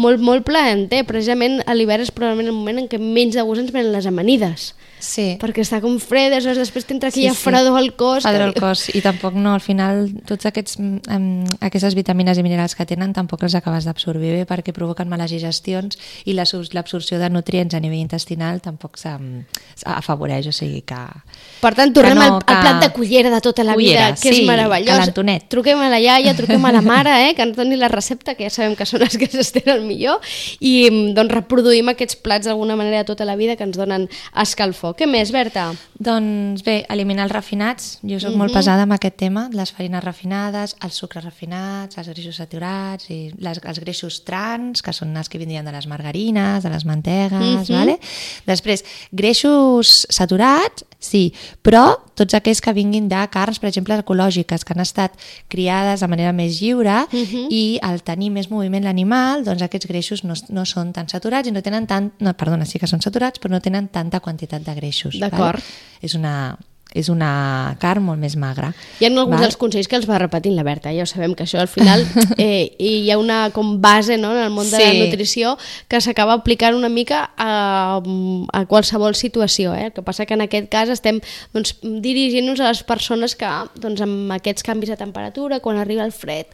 molt, 0.00 0.22
molt 0.24 0.46
plaenter, 0.48 1.04
precisament 1.08 1.60
a 1.68 1.76
l'hivern 1.76 2.06
és 2.06 2.12
probablement 2.14 2.48
el 2.48 2.56
moment 2.56 2.80
en 2.82 2.88
què 2.90 3.00
menys 3.00 3.36
de 3.36 3.44
gust 3.44 3.66
ens 3.66 3.74
venen 3.76 3.92
les 3.92 4.08
amanides. 4.08 4.70
Sí. 4.98 5.36
perquè 5.40 5.60
està 5.62 5.80
com 5.80 5.98
fred, 6.00 6.32
aleshores 6.32 6.58
després 6.58 6.86
t'entra 6.86 7.10
aquella 7.10 7.30
Sí, 7.30 7.36
sí. 7.36 7.42
fredor 7.44 7.76
al 7.78 7.94
cos. 7.96 8.22
Fredor 8.24 8.54
que- 8.54 8.60
al 8.60 8.68
cos. 8.70 8.88
I 8.94 9.00
tampoc 9.02 9.34
no, 9.34 9.52
al 9.54 9.60
final, 9.60 10.10
tots 10.24 10.46
aquests, 10.46 10.78
um, 10.78 11.44
aquestes 11.60 11.94
vitamines 11.94 12.38
i 12.38 12.42
minerals 12.42 12.74
que 12.74 12.86
tenen 12.86 13.12
tampoc 13.12 13.42
els 13.44 13.54
acabes 13.54 13.84
d'absorbir 13.84 14.32
bé 14.32 14.46
perquè 14.46 14.72
provoquen 14.72 15.08
males 15.08 15.30
digestions 15.30 15.98
i 16.24 16.32
l'absorció 16.32 17.18
de 17.18 17.28
nutrients 17.30 17.74
a 17.74 17.80
nivell 17.80 18.00
intestinal 18.00 18.60
tampoc 18.62 18.96
s'afavoreix, 19.76 20.46
o 20.48 20.52
sigui 20.52 20.82
que... 20.82 20.96
Per 21.60 21.72
tant, 21.76 21.92
tornem 21.94 22.16
no, 22.16 22.22
al, 22.24 22.32
al 22.34 22.44
que- 22.44 22.54
plat 22.60 22.80
de 22.82 22.90
cullera 22.92 23.30
de 23.30 23.40
tota 23.40 23.64
la 23.64 23.74
Cullera, 23.74 24.06
vida, 24.10 24.14
que 24.20 24.32
sí, 24.32 24.40
és 24.42 24.46
meravellós. 24.48 24.98
calentonet. 24.98 25.48
Truquem 25.52 25.80
a 25.80 25.88
la 25.92 26.00
iaia, 26.00 26.34
truquem 26.36 26.64
a 26.64 26.72
la 26.72 26.80
mare, 26.92 27.14
eh, 27.28 27.34
que 27.34 27.42
ens 27.42 27.56
doni 27.56 27.76
la 27.76 27.88
recepta, 27.88 28.34
que 28.34 28.44
ja 28.48 28.50
sabem 28.50 28.76
que 28.76 28.86
són 28.86 29.00
les 29.04 29.16
que 29.18 29.28
s'estenen 29.28 29.86
millor, 29.86 30.20
i 30.60 30.88
mm, 30.90 31.14
doncs, 31.16 31.32
reproduïm 31.36 31.88
aquests 31.92 32.16
plats 32.16 32.46
d'alguna 32.46 32.76
manera 32.76 32.98
de 33.02 33.08
tota 33.12 33.24
la 33.28 33.36
vida 33.36 33.56
que 33.56 33.64
ens 33.64 33.76
donen 33.76 34.08
escalfor. 34.34 34.85
Què 34.96 35.08
més, 35.10 35.32
Berta? 35.34 35.70
Doncs 35.98 36.62
bé, 36.66 36.76
eliminar 36.92 37.26
els 37.26 37.34
refinats. 37.34 37.96
Jo 38.06 38.20
sóc 38.22 38.36
molt 38.38 38.54
pesada 38.54 38.84
amb 38.86 38.94
aquest 38.96 39.16
tema, 39.18 39.46
les 39.56 39.72
farines 39.74 40.04
refinades, 40.04 40.76
els 40.84 40.98
sucres 41.00 41.24
refinats, 41.24 41.98
els 41.98 42.10
greixos 42.12 42.38
saturats 42.38 43.10
i 43.10 43.20
les, 43.42 43.60
els 43.64 43.80
greixos 43.82 44.20
trans, 44.28 44.84
que 44.84 44.94
són 44.94 45.16
els 45.16 45.32
que 45.32 45.40
vindrien 45.40 45.66
de 45.66 45.74
les 45.74 45.88
margarines, 45.90 46.62
de 46.62 46.72
les 46.72 46.84
mantegues, 46.86 47.70
vale? 47.72 47.98
Després, 48.46 48.84
greixos 49.10 50.04
saturats, 50.12 50.84
sí, 51.02 51.30
però 51.62 51.86
tots 52.16 52.34
aquells 52.34 52.62
que 52.64 52.72
vinguin 52.72 53.08
de 53.10 53.20
carns, 53.32 53.60
per 53.60 53.68
exemple, 53.68 53.98
ecològiques, 54.00 54.64
que 54.64 54.72
han 54.72 54.82
estat 54.82 55.16
criades 55.52 56.00
de 56.00 56.08
manera 56.08 56.32
més 56.32 56.60
lliure 56.62 57.02
i 57.52 57.78
al 57.84 58.00
tenir 58.06 58.30
més 58.32 58.48
moviment 58.50 58.84
l'animal, 58.86 59.44
doncs 59.44 59.64
aquests 59.66 59.88
greixos 59.90 60.24
no, 60.24 60.36
no 60.48 60.64
són 60.64 60.94
tan 60.96 61.10
saturats 61.12 61.48
i 61.48 61.54
no 61.54 61.62
tenen 61.62 61.86
tant... 61.86 62.10
No, 62.24 62.32
perdona, 62.38 62.64
sí 62.64 62.80
que 62.80 62.88
són 62.88 63.04
saturats, 63.04 63.40
però 63.42 63.52
no 63.52 63.60
tenen 63.60 63.90
tanta 63.92 64.22
quantitat 64.24 64.64
de 64.64 64.75
greixos. 64.76 65.18
D'acord. 65.22 65.64
És 66.04 66.14
una, 66.18 66.56
és 66.94 67.10
una 67.12 67.76
carn 67.80 68.04
molt 68.06 68.20
més 68.22 68.36
magra. 68.40 68.70
Hi 69.00 69.04
ha 69.04 69.10
alguns 69.10 69.34
val? 69.36 69.42
dels 69.44 69.56
consells 69.60 69.88
que 69.88 69.96
els 69.98 70.06
va 70.08 70.16
repetint 70.18 70.54
la 70.56 70.62
Berta, 70.64 70.92
ja 70.96 71.02
ho 71.04 71.06
sabem 71.06 71.34
que 71.36 71.44
això 71.44 71.58
al 71.60 71.68
final 71.68 72.00
eh, 72.38 72.72
i 72.78 73.02
hi 73.04 73.10
ha 73.12 73.18
una 73.18 73.50
com 73.52 73.74
base 73.82 74.16
no, 74.16 74.30
en 74.32 74.44
el 74.46 74.50
món 74.54 74.70
de 74.70 74.78
la 74.78 74.92
Sí. 74.92 75.00
nutrició 75.02 75.56
que 75.88 76.00
s'acaba 76.00 76.32
aplicant 76.32 76.74
una 76.76 76.88
mica 76.88 77.30
a, 77.36 78.00
a 78.52 78.64
qualsevol 78.66 79.14
situació. 79.14 79.74
Eh? 79.74 79.86
El 79.90 79.92
que 79.92 80.02
passa 80.06 80.24
que 80.24 80.34
en 80.34 80.44
aquest 80.46 80.70
cas 80.72 80.88
estem 80.88 81.20
doncs, 81.52 81.74
dirigint-nos 81.82 82.60
a 82.60 82.70
les 82.70 82.82
persones 82.86 83.36
que 83.36 83.50
doncs, 83.76 84.00
amb 84.00 84.32
aquests 84.32 84.64
canvis 84.64 84.88
de 84.94 84.96
temperatura, 84.96 85.60
quan 85.60 85.76
arriba 85.76 86.04
el 86.06 86.12
fred, 86.12 86.46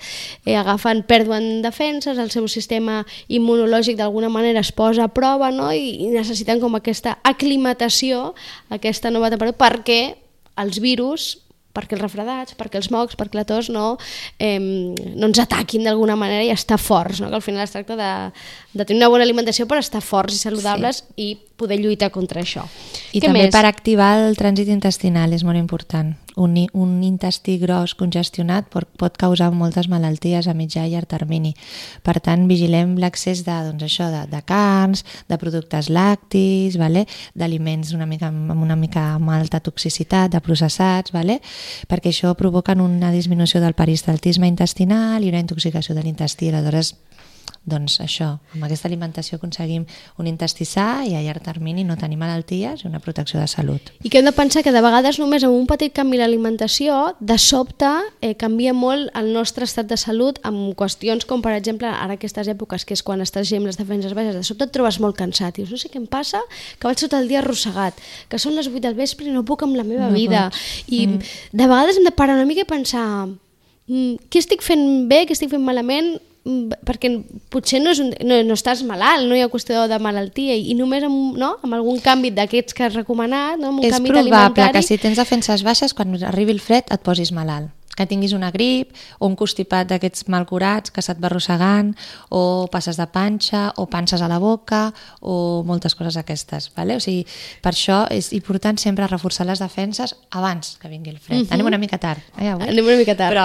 eh, 0.44 0.56
agafen, 0.56 1.04
perden 1.06 1.62
defenses, 1.62 2.18
el 2.18 2.32
seu 2.34 2.48
sistema 2.48 3.04
immunològic 3.28 3.96
d'alguna 4.00 4.28
manera 4.32 4.60
es 4.60 4.72
posa 4.72 5.04
a 5.06 5.12
prova 5.14 5.52
no? 5.54 5.70
I, 5.72 6.08
i 6.08 6.10
necessiten 6.10 6.58
com 6.58 6.74
aquesta 6.74 7.18
aclimatació, 7.22 8.34
aquesta 8.70 9.10
nova 9.14 9.30
temperatura, 9.30 9.70
perquè 9.70 10.00
els 10.60 10.80
virus 10.82 11.32
perquè 11.72 11.96
els 11.96 12.02
refredats, 12.04 12.56
perquè 12.58 12.78
els 12.80 12.90
mocs, 12.92 13.16
perquè 13.16 13.38
la 13.38 13.46
tos 13.48 13.70
no, 13.72 13.96
eh, 14.36 14.58
no 14.60 15.28
ens 15.28 15.40
ataquin 15.40 15.86
d'alguna 15.88 16.18
manera 16.20 16.44
i 16.44 16.52
estar 16.52 16.78
forts, 16.80 17.22
no? 17.22 17.30
que 17.30 17.38
al 17.40 17.44
final 17.44 17.64
es 17.64 17.72
tracta 17.72 17.96
de, 17.96 18.10
de 18.74 18.84
tenir 18.84 19.00
una 19.00 19.08
bona 19.12 19.24
alimentació 19.24 19.66
per 19.70 19.80
estar 19.80 20.02
forts 20.04 20.36
i 20.36 20.42
saludables 20.42 21.02
sí. 21.02 21.14
i 21.16 21.56
poder 21.56 21.80
lluitar 21.80 22.10
contra 22.12 22.44
això. 22.44 22.66
I 23.12 23.20
Què 23.20 23.26
també 23.28 23.46
més? 23.46 23.54
per 23.54 23.64
activar 23.68 24.14
el 24.26 24.36
trànsit 24.36 24.68
intestinal 24.72 25.32
és 25.32 25.46
molt 25.48 25.60
important. 25.60 26.12
Un, 26.36 26.56
un 26.72 26.92
intestí 27.04 27.58
gros 27.60 27.92
congestionat 27.98 28.70
pot, 28.72 28.88
pot 28.96 29.18
causar 29.20 29.50
moltes 29.52 29.88
malalties 29.92 30.48
a 30.48 30.54
mitjà 30.56 30.86
i 30.86 30.94
llarg 30.94 31.10
termini. 31.10 31.52
Per 32.02 32.16
tant, 32.24 32.46
vigilem 32.48 32.96
l'accés 33.00 33.44
de, 33.44 33.56
doncs 33.68 33.84
això, 33.84 34.08
de, 34.12 34.22
de 34.32 34.40
carns, 34.48 35.04
de 35.28 35.38
productes 35.40 35.90
lactis, 35.92 36.78
vale? 36.80 37.04
d'aliments 37.36 37.92
una 37.92 38.06
mica, 38.08 38.30
amb 38.32 38.62
una 38.62 38.76
mica 38.76 39.12
amb 39.16 39.30
alta 39.34 39.60
toxicitat, 39.60 40.32
de 40.32 40.40
processats, 40.40 41.12
vale? 41.12 41.40
perquè 41.88 42.12
això 42.12 42.32
provoquen 42.38 42.80
una 42.80 43.12
disminució 43.12 43.60
del 43.60 43.76
peristaltisme 43.76 44.48
intestinal 44.48 45.24
i 45.24 45.32
una 45.32 45.42
intoxicació 45.42 45.94
de 45.94 46.06
l'intestí. 46.06 46.48
Aleshores, 46.48 46.94
doncs 47.64 48.00
això, 48.02 48.26
amb 48.56 48.64
aquesta 48.66 48.88
alimentació 48.88 49.36
aconseguim 49.38 49.84
un 50.18 50.26
intestí 50.26 50.64
sa 50.66 51.04
i 51.06 51.12
a 51.14 51.20
llarg 51.22 51.44
termini 51.46 51.84
no 51.86 51.94
tenir 51.96 52.16
malalties 52.18 52.82
i 52.82 52.88
una 52.88 52.98
protecció 52.98 53.38
de 53.38 53.46
salut. 53.46 53.92
I 54.02 54.10
que 54.10 54.18
hem 54.18 54.26
de 54.26 54.32
pensar 54.34 54.64
que 54.66 54.72
de 54.74 54.82
vegades 54.82 55.20
només 55.22 55.44
amb 55.46 55.54
un 55.54 55.68
petit 55.70 55.94
canvi 55.94 56.18
a 56.18 56.24
l'alimentació, 56.24 57.14
de 57.20 57.36
sobte 57.38 57.90
eh, 58.20 58.34
canvia 58.34 58.74
molt 58.74 59.12
el 59.18 59.30
nostre 59.32 59.68
estat 59.68 59.86
de 59.86 59.96
salut 59.96 60.40
amb 60.42 60.74
qüestions 60.78 61.26
com, 61.28 61.42
per 61.44 61.52
exemple, 61.54 61.86
ara 61.86 62.18
aquestes 62.18 62.50
èpoques, 62.50 62.84
que 62.84 62.96
és 62.98 63.04
quan 63.06 63.22
estàs 63.22 63.52
amb 63.54 63.70
les 63.70 63.78
defenses 63.78 64.16
baixes, 64.18 64.34
de 64.34 64.42
sobte 64.42 64.66
et 64.66 64.74
trobes 64.74 64.98
molt 64.98 65.16
cansat. 65.20 65.54
Dius, 65.60 65.70
no 65.70 65.78
sé 65.78 65.92
què 65.92 66.00
em 66.02 66.08
passa, 66.10 66.42
que 66.80 66.88
vaig 66.90 66.98
tot 66.98 67.14
el 67.14 67.30
dia 67.30 67.38
arrossegat, 67.44 67.94
que 68.28 68.42
són 68.42 68.58
les 68.58 68.66
8 68.66 68.82
del 68.88 68.98
vespre 68.98 69.28
i 69.28 69.30
no 69.30 69.44
puc 69.46 69.62
amb 69.62 69.78
la 69.78 69.86
meva 69.86 70.10
No 70.10 70.18
vida. 70.18 70.48
pots. 70.50 70.90
I 70.90 71.06
de 71.52 71.62
vegades 71.70 71.96
hem 71.96 72.10
de 72.10 72.16
parar 72.16 72.34
una 72.34 72.48
mica 72.48 72.66
i 72.66 72.68
pensar 72.68 73.06
mm, 73.86 74.26
què 74.28 74.42
estic 74.42 74.66
fent 74.66 75.06
bé, 75.06 75.22
què 75.28 75.38
estic 75.38 75.52
fent 75.54 75.62
malament, 75.62 76.16
Mm, 76.16 76.31
perquè 76.42 77.10
potser 77.52 77.78
no, 77.82 77.92
és 77.94 78.00
un, 78.02 78.10
no, 78.26 78.40
no 78.46 78.56
estàs 78.58 78.82
malalt, 78.86 79.28
no 79.28 79.36
hi 79.38 79.44
ha 79.44 79.50
qüestió 79.52 79.84
de 79.90 79.98
malaltia 80.02 80.56
i 80.58 80.74
només 80.78 81.04
amb, 81.06 81.36
no, 81.38 81.52
amb 81.62 81.76
algun 81.78 82.00
canvi 82.02 82.32
d'aquests 82.34 82.74
que 82.74 82.88
has 82.88 82.96
recomanat, 82.98 83.60
no, 83.60 83.70
amb 83.70 83.82
un 83.82 83.86
és 83.86 83.94
canvi 83.94 84.10
probable 84.10 84.40
alimentari, 84.40 84.74
que 84.80 84.86
si 84.86 84.98
tens 84.98 85.20
defenses 85.22 85.62
baixes, 85.62 85.94
quan 85.94 86.16
arribi 86.26 86.56
el 86.56 86.62
fred 86.62 86.90
et 86.90 87.06
posis 87.06 87.30
malalt 87.36 87.70
que 87.96 88.06
tinguis 88.08 88.32
una 88.32 88.50
grip 88.50 88.94
o 89.18 89.26
un 89.28 89.34
constipat 89.36 89.86
d'aquests 89.90 90.24
mal 90.32 90.46
curats 90.48 90.90
que 90.90 91.02
se't 91.04 91.20
va 91.20 91.28
arrossegant 91.28 91.90
o 92.30 92.66
passes 92.72 92.96
de 92.96 93.06
panxa 93.12 93.72
o 93.76 93.86
panses 93.86 94.22
a 94.24 94.28
la 94.28 94.38
boca 94.40 94.92
o 95.20 95.62
moltes 95.66 95.94
coses 95.94 96.16
aquestes. 96.16 96.70
Vale? 96.76 96.96
O 96.96 97.00
sigui, 97.04 97.26
per 97.60 97.74
això 97.74 98.06
és 98.10 98.32
important 98.32 98.78
sempre 98.80 99.06
reforçar 99.06 99.44
les 99.46 99.60
defenses 99.60 100.14
abans 100.30 100.78
que 100.80 100.88
vingui 100.88 101.10
el 101.12 101.18
fred. 101.20 101.46
Anem 101.52 101.66
una 101.68 101.78
mica 101.78 101.98
tard, 101.98 102.20
eh, 102.38 102.48
avui? 102.48 102.68
Anem 102.68 102.86
una 102.86 102.96
mica 102.96 103.14
tard. 103.16 103.36
Però, 103.36 103.44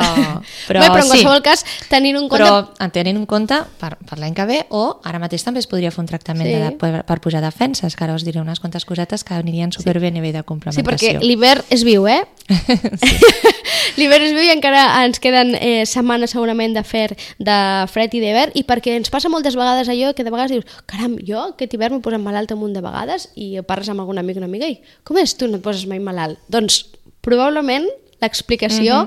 però, 0.67 0.79
Bé, 0.83 0.87
però 0.87 1.01
en 1.03 1.03
sí. 1.03 1.09
qualsevol 1.11 1.41
cas, 1.43 1.65
tenint 1.89 2.15
un 2.17 2.29
compte... 2.29 2.43
Però 2.45 2.71
en 2.79 2.91
tenint 2.95 3.17
en 3.19 3.25
compte 3.27 3.59
per, 3.81 3.97
per 4.07 4.17
l'any 4.21 4.33
que 4.37 4.45
ve 4.47 4.61
o 4.69 4.85
ara 5.03 5.19
mateix 5.19 5.43
també 5.43 5.59
es 5.59 5.67
podria 5.67 5.91
fer 5.91 6.01
un 6.05 6.07
tractament 6.07 6.47
Sí. 6.47 6.53
sí. 6.53 6.63
de, 6.63 6.71
per, 6.79 7.03
per 7.03 7.19
pujar 7.19 7.41
defenses, 7.43 7.95
que 7.97 8.03
ara 8.05 8.13
us 8.15 8.23
diré 8.23 8.39
unes 8.39 8.59
quantes 8.63 8.85
cosetes 8.85 9.23
que 9.27 9.33
anirien 9.35 9.71
superbé 9.75 10.07
a 10.07 10.11
nivell 10.15 10.31
de 10.33 10.39
Sí, 10.43 10.47
complementació. 10.47 10.85
perquè 10.87 11.17
l'hivern 11.23 11.63
és 11.69 11.83
viu, 11.83 12.07
eh? 12.07 12.21
l'hivern 13.97 14.23
és 14.27 14.33
viu 14.35 14.36
i 14.43 14.51
encara 14.53 14.83
ens 15.03 15.19
queden 15.23 15.53
eh, 15.55 15.85
setmanes 15.89 16.33
segurament 16.35 16.75
de 16.75 16.83
fer 16.87 17.07
de 17.39 17.57
fred 17.91 18.15
i 18.17 18.21
d'hivern 18.23 18.55
i 18.59 18.63
perquè 18.67 18.97
ens 18.97 19.11
passa 19.13 19.31
moltes 19.33 19.57
vegades 19.59 19.89
allò 19.91 20.13
que 20.15 20.25
de 20.25 20.33
vegades 20.33 20.55
dius 20.55 20.81
caram, 20.89 21.17
jo 21.23 21.39
aquest 21.53 21.73
hivern 21.73 21.97
m'he 21.97 22.05
posat 22.05 22.23
malalt 22.23 22.53
un 22.55 22.61
munt 22.63 22.75
de 22.77 22.83
vegades 22.85 23.29
i 23.35 23.55
parles 23.67 23.89
amb 23.93 24.03
algun 24.03 24.21
amic 24.21 24.37
o 24.37 24.43
una 24.43 24.51
amiga 24.51 24.69
i 24.69 24.79
com 25.07 25.19
és 25.21 25.35
tu 25.37 25.47
no 25.47 25.61
et 25.61 25.65
poses 25.65 25.87
mai 25.89 26.01
malalt? 26.03 26.41
Doncs 26.51 26.83
probablement 27.25 27.87
l'explicació 28.23 29.05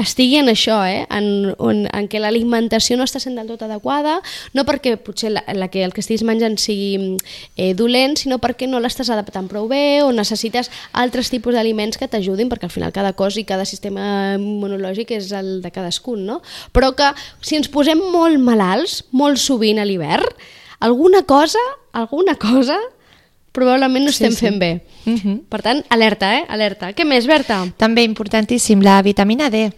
estigui 0.00 0.38
en 0.40 0.48
això, 0.48 0.78
eh? 0.88 1.04
en, 1.12 1.52
en, 1.52 1.82
en 1.92 2.06
què 2.08 2.20
l'alimentació 2.22 2.96
no 2.96 3.04
està 3.04 3.20
sent 3.20 3.36
del 3.36 3.50
tot 3.50 3.62
adequada, 3.66 4.16
no 4.56 4.64
perquè 4.68 4.94
potser 4.96 5.32
la, 5.34 5.42
la 5.52 5.68
que, 5.72 5.82
el 5.84 5.92
que 5.92 6.00
estiguis 6.00 6.24
menjant 6.26 6.56
sigui 6.60 7.18
eh, 7.56 7.72
dolent, 7.76 8.16
sinó 8.18 8.38
perquè 8.42 8.68
no 8.70 8.80
l'estàs 8.80 9.12
adaptant 9.12 9.50
prou 9.52 9.68
bé 9.70 10.00
o 10.02 10.08
necessites 10.16 10.72
altres 10.96 11.28
tipus 11.32 11.54
d'aliments 11.58 12.00
que 12.00 12.08
t'ajudin, 12.08 12.48
perquè 12.50 12.70
al 12.70 12.74
final 12.74 12.94
cada 12.96 13.12
cos 13.18 13.36
i 13.36 13.44
cada 13.48 13.68
sistema 13.68 14.38
immunològic 14.38 15.12
és 15.18 15.28
el 15.36 15.60
de 15.62 15.74
cadascun, 15.74 16.24
no? 16.26 16.40
Però 16.72 16.94
que 16.96 17.12
si 17.44 17.60
ens 17.60 17.70
posem 17.72 18.00
molt 18.00 18.40
malalts, 18.40 19.02
molt 19.12 19.40
sovint 19.42 19.82
a 19.82 19.86
l'hivern, 19.86 20.26
alguna 20.80 21.22
cosa, 21.28 21.60
alguna 21.92 22.34
cosa, 22.40 22.80
probablement 23.52 24.08
no 24.08 24.10
estem 24.10 24.32
sí. 24.32 24.46
fent 24.46 24.58
bé. 24.58 24.72
Mhm. 25.04 25.44
Per 25.52 25.60
tant, 25.62 25.84
alerta, 25.92 26.32
eh? 26.38 26.46
Alerta. 26.48 26.94
Què 26.96 27.04
més, 27.04 27.28
Berta? 27.28 27.60
També 27.76 28.02
importantíssim, 28.08 28.80
la 28.82 29.00
vitamina 29.04 29.50
D. 29.52 29.68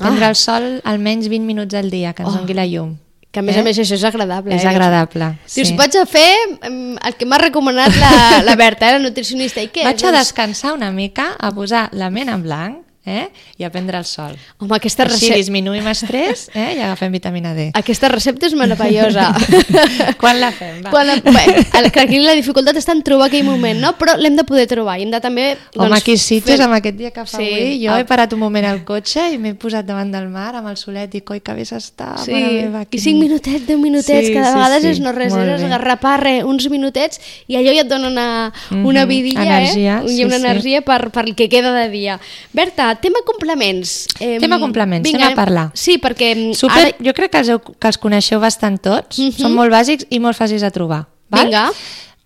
Prendre 0.00 0.24
Ah. 0.26 0.30
el 0.32 0.36
sol 0.36 0.80
almenys 0.84 1.28
20 1.28 1.44
minuts 1.46 1.74
al 1.74 1.90
dia, 1.90 2.12
que 2.12 2.22
ens 2.24 2.34
Oh. 2.34 2.38
doni 2.40 2.54
la 2.54 2.66
llum. 2.66 2.96
Que 3.30 3.38
a 3.38 3.42
més 3.42 3.54
Eh? 3.56 3.60
a 3.60 3.62
més 3.62 3.78
això 3.78 3.94
és 3.94 4.02
agradable. 4.02 4.52
És 4.56 4.64
eh? 4.64 4.68
agradable, 4.68 5.36
Dius, 5.54 5.68
sí. 5.68 5.76
vaig 5.76 5.94
a 5.96 6.04
fer 6.04 6.34
em, 6.62 6.96
el 6.98 7.14
que 7.14 7.26
m'ha 7.26 7.38
recomanat 7.38 7.94
la, 7.96 8.42
la 8.42 8.56
Berta, 8.56 8.88
eh, 8.88 8.98
la 8.98 8.98
nutricionista. 8.98 9.62
I 9.62 9.68
què? 9.68 9.84
Vaig 9.84 10.02
a 10.02 10.10
Doncs, 10.10 10.18
descansar 10.18 10.72
una 10.74 10.90
mica, 10.90 11.36
a 11.38 11.52
posar 11.52 11.88
la 11.92 12.10
ment 12.10 12.28
en 12.28 12.42
blanc 12.42 12.78
eh? 13.06 13.28
i 13.56 13.64
a 13.64 13.70
prendre 13.70 13.96
el 13.98 14.04
sol. 14.04 14.36
Home, 14.58 14.74
aquesta 14.76 15.04
Així 15.04 15.14
recepta, 15.14 15.36
disminuïm 15.40 15.86
estrès 15.90 16.48
eh? 16.54 16.74
i 16.76 16.80
agafem 16.84 17.12
vitamina 17.12 17.54
D. 17.54 17.70
aquesta 17.74 18.08
recepta 18.12 18.46
és 18.46 18.54
meravellosa. 18.54 19.30
Quan 20.20 20.40
la 20.40 20.50
fem? 20.52 20.82
Va. 20.84 20.90
Quan, 20.90 21.08
bé, 21.24 21.44
el, 21.80 21.90
que 21.92 22.00
aquí 22.04 22.18
la 22.20 22.34
dificultat 22.36 22.76
està 22.80 22.92
en 22.96 23.02
trobar 23.06 23.28
aquell 23.30 23.44
moment, 23.46 23.80
no? 23.80 23.94
però 23.98 24.16
l'hem 24.20 24.36
de 24.36 24.44
poder 24.48 24.66
trobar 24.70 24.98
i 25.00 25.04
hem 25.06 25.10
de 25.14 25.20
també... 25.22 25.46
Home, 25.76 25.88
doncs, 25.88 25.96
aquí 26.00 26.16
sí, 26.20 26.40
fer- 26.44 26.60
amb 26.64 26.76
aquest 26.78 26.96
dia 26.98 27.10
que 27.14 27.24
fa 27.24 27.38
Sí, 27.40 27.46
avui, 27.46 27.78
jo 27.84 27.92
ah. 27.94 28.00
he 28.00 28.06
parat 28.08 28.32
un 28.36 28.40
moment 28.42 28.66
al 28.68 28.82
cotxe 28.88 29.26
i 29.34 29.38
m'he 29.40 29.54
posat 29.60 29.86
davant 29.88 30.10
del 30.12 30.28
mar 30.32 30.50
amb 30.58 30.68
el 30.72 30.76
solet 30.80 31.14
i 31.18 31.22
coi 31.26 31.40
que 31.44 31.54
bé 31.56 31.64
s'està, 31.68 32.12
Sí, 32.22 32.32
mare 32.34 32.52
meva. 32.68 32.84
i 32.90 33.00
cinc 33.02 33.20
minutets, 33.22 33.66
deu 33.68 33.78
minutets, 33.80 34.26
Sí, 34.28 34.34
que 34.34 34.40
de 34.42 34.46
sí, 34.50 34.54
vegades 34.58 34.82
sí, 34.84 34.92
és 34.94 35.00
no 35.04 35.12
res, 35.16 35.32
molt 35.32 35.46
és 35.48 35.60
bé. 35.60 35.68
esgarrapar 35.68 36.16
res, 36.24 36.44
uns 36.44 36.68
minutets, 36.72 37.20
i 37.48 37.56
allò 37.58 37.74
ja 37.76 37.84
et 37.86 37.90
dona 37.90 38.08
una, 38.12 38.28
una 38.76 39.04
Mhm, 39.06 39.08
vidilla, 39.08 39.60
energia, 39.60 40.00
eh? 40.04 40.08
sí, 40.08 40.20
I 40.20 40.24
una 40.24 40.36
sí. 40.38 40.44
energia 40.44 40.80
per, 40.82 41.10
per 41.10 41.24
el 41.28 41.34
que 41.34 41.48
queda 41.48 41.72
de 41.72 41.88
dia. 41.90 42.18
Berta, 42.52 42.89
tema 42.96 43.20
complements. 43.26 44.06
Eh, 44.18 44.38
Tema 44.40 44.58
complements, 44.58 45.08
anem 45.14 45.32
a 45.32 45.34
parlar. 45.36 45.70
Sí, 45.74 45.98
perquè 45.98 46.32
mm, 46.34 46.54
Super, 46.54 46.86
ara... 46.88 46.96
Jo 47.04 47.12
crec 47.14 47.30
que 47.32 47.38
els, 47.38 47.48
heu, 47.48 47.60
que 47.60 47.86
els 47.88 47.98
coneixeu 47.98 48.40
bastant 48.40 48.78
tots, 48.80 49.18
Mhm. 49.18 49.38
són 49.38 49.54
molt 49.54 49.70
bàsics 49.72 50.06
i 50.10 50.18
molt 50.18 50.36
fàcils 50.38 50.60
de 50.62 50.70
trobar. 50.70 51.06
Val? 51.30 51.44
Vinga. 51.46 51.70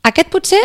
Aquest 0.02 0.28
potser 0.30 0.60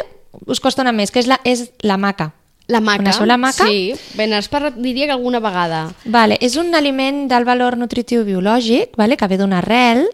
us 0.47 0.59
costa 0.59 0.81
una 0.81 0.91
més, 0.91 1.11
que 1.11 1.19
és 1.19 1.27
la, 1.27 1.39
és 1.43 1.71
la 1.81 1.97
maca. 1.97 2.31
La 2.69 2.79
maca. 2.85 3.01
Coneixeu 3.01 3.25
la 3.25 3.37
maca? 3.41 3.65
Sí, 3.65 3.95
ben, 4.13 4.33
has 4.37 4.47
parlat, 4.51 4.75
diria 4.77 5.07
que 5.09 5.15
alguna 5.15 5.41
vegada. 5.41 5.87
Vale, 6.05 6.37
és 6.45 6.55
un 6.61 6.75
aliment 6.77 7.23
del 7.31 7.47
valor 7.47 7.79
nutritiu 7.81 8.21
biològic 8.27 8.93
vale, 8.99 9.17
que 9.17 9.27
ve 9.27 9.39
d'una 9.41 9.57
arrel 9.63 10.05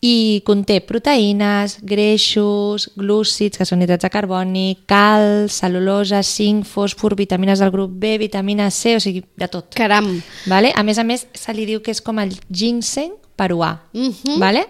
i 0.00 0.44
conté 0.46 0.78
proteïnes, 0.86 1.80
greixos, 1.82 2.86
glúcids, 2.94 3.58
que 3.58 3.66
són 3.66 3.82
hidrats 3.82 4.06
de 4.06 4.12
carboni, 4.14 4.68
cal, 4.86 5.48
cel·lulosa, 5.50 6.22
zinc, 6.22 6.68
fòsfor, 6.70 7.16
vitamines 7.18 7.58
del 7.58 7.74
grup 7.74 7.98
B, 7.98 8.14
vitamina 8.22 8.70
C, 8.70 8.94
o 8.94 9.02
sigui, 9.02 9.24
de 9.34 9.48
tot. 9.50 9.72
Caram. 9.74 10.12
Vale? 10.46 10.70
A 10.78 10.86
més 10.86 11.02
a 11.02 11.04
més, 11.04 11.26
se 11.34 11.54
li 11.54 11.66
diu 11.66 11.82
que 11.82 11.90
és 11.90 12.00
com 12.00 12.22
el 12.22 12.36
ginseng 12.46 13.18
peruà. 13.38 13.74
Mhm. 13.92 14.38
vale? 14.38 14.68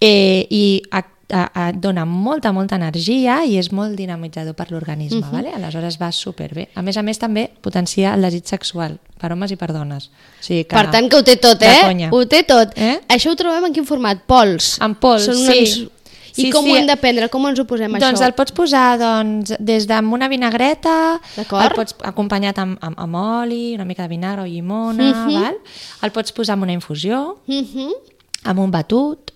eh, 0.00 0.46
I 0.50 0.82
a, 0.90 1.04
a, 1.32 1.72
dona 1.72 2.04
molta, 2.04 2.52
molta 2.52 2.76
energia 2.76 3.44
i 3.44 3.56
és 3.58 3.70
molt 3.72 3.96
dinamitzador 3.96 4.54
per 4.54 4.70
l'organisme. 4.70 5.20
Mhm. 5.20 5.30
vale? 5.32 5.52
Aleshores 5.54 5.98
va 6.00 6.10
superbé. 6.12 6.68
A 6.74 6.82
més 6.82 6.96
a 6.96 7.02
més, 7.02 7.18
també 7.18 7.50
potencia 7.60 8.14
el 8.14 8.22
desig 8.22 8.44
sexual 8.46 8.98
per 9.20 9.32
homes 9.32 9.50
i 9.50 9.56
per 9.56 9.72
dones. 9.72 10.10
O 10.40 10.42
sigui 10.44 10.64
que, 10.64 10.76
Per 10.76 10.90
tant, 10.90 11.08
que 11.08 11.16
ho 11.16 11.22
té 11.22 11.36
tot, 11.36 11.62
eh? 11.62 11.80
conya. 11.84 12.08
Ho 12.12 12.24
té 12.26 12.42
tot. 12.42 12.72
Eh? 12.76 13.00
Això 13.08 13.30
ho 13.32 13.36
trobem 13.36 13.64
en 13.66 13.72
quin 13.72 13.84
format? 13.86 14.22
Pols. 14.26 14.78
En 14.80 14.94
pols, 14.94 15.24
Són 15.24 15.34
sí. 15.36 15.58
uns... 15.58 15.90
I 16.30 16.44
Sí, 16.44 16.50
com 16.52 16.64
sí. 16.64 16.70
ho 16.70 16.76
hem 16.76 16.86
de 16.86 16.94
prendre? 16.96 17.28
Com 17.28 17.44
ens 17.48 17.58
ho 17.58 17.64
posem, 17.66 17.90
Doncs 17.98 18.20
això? 18.20 18.26
el 18.28 18.34
pots 18.34 18.52
posar 18.52 18.96
doncs, 19.00 19.50
des 19.58 19.84
d'una 19.88 20.28
vinagreta, 20.28 21.20
el 21.36 21.72
pots 21.74 21.96
acompanyat 22.06 22.56
amb, 22.62 22.78
amb, 22.80 22.96
amb 23.02 23.14
oli, 23.16 23.74
una 23.74 23.84
mica 23.84 24.02
de 24.06 24.08
vinagre 24.08 24.42
o 24.42 24.46
llimona, 24.46 25.26
Mhm. 25.26 25.34
val? 25.42 25.56
el 26.02 26.12
pots 26.12 26.32
posar 26.32 26.52
amb 26.54 26.62
una 26.62 26.72
infusió, 26.72 27.38
Mhm. 27.48 27.90
amb 28.44 28.60
un 28.60 28.70
batut, 28.70 29.32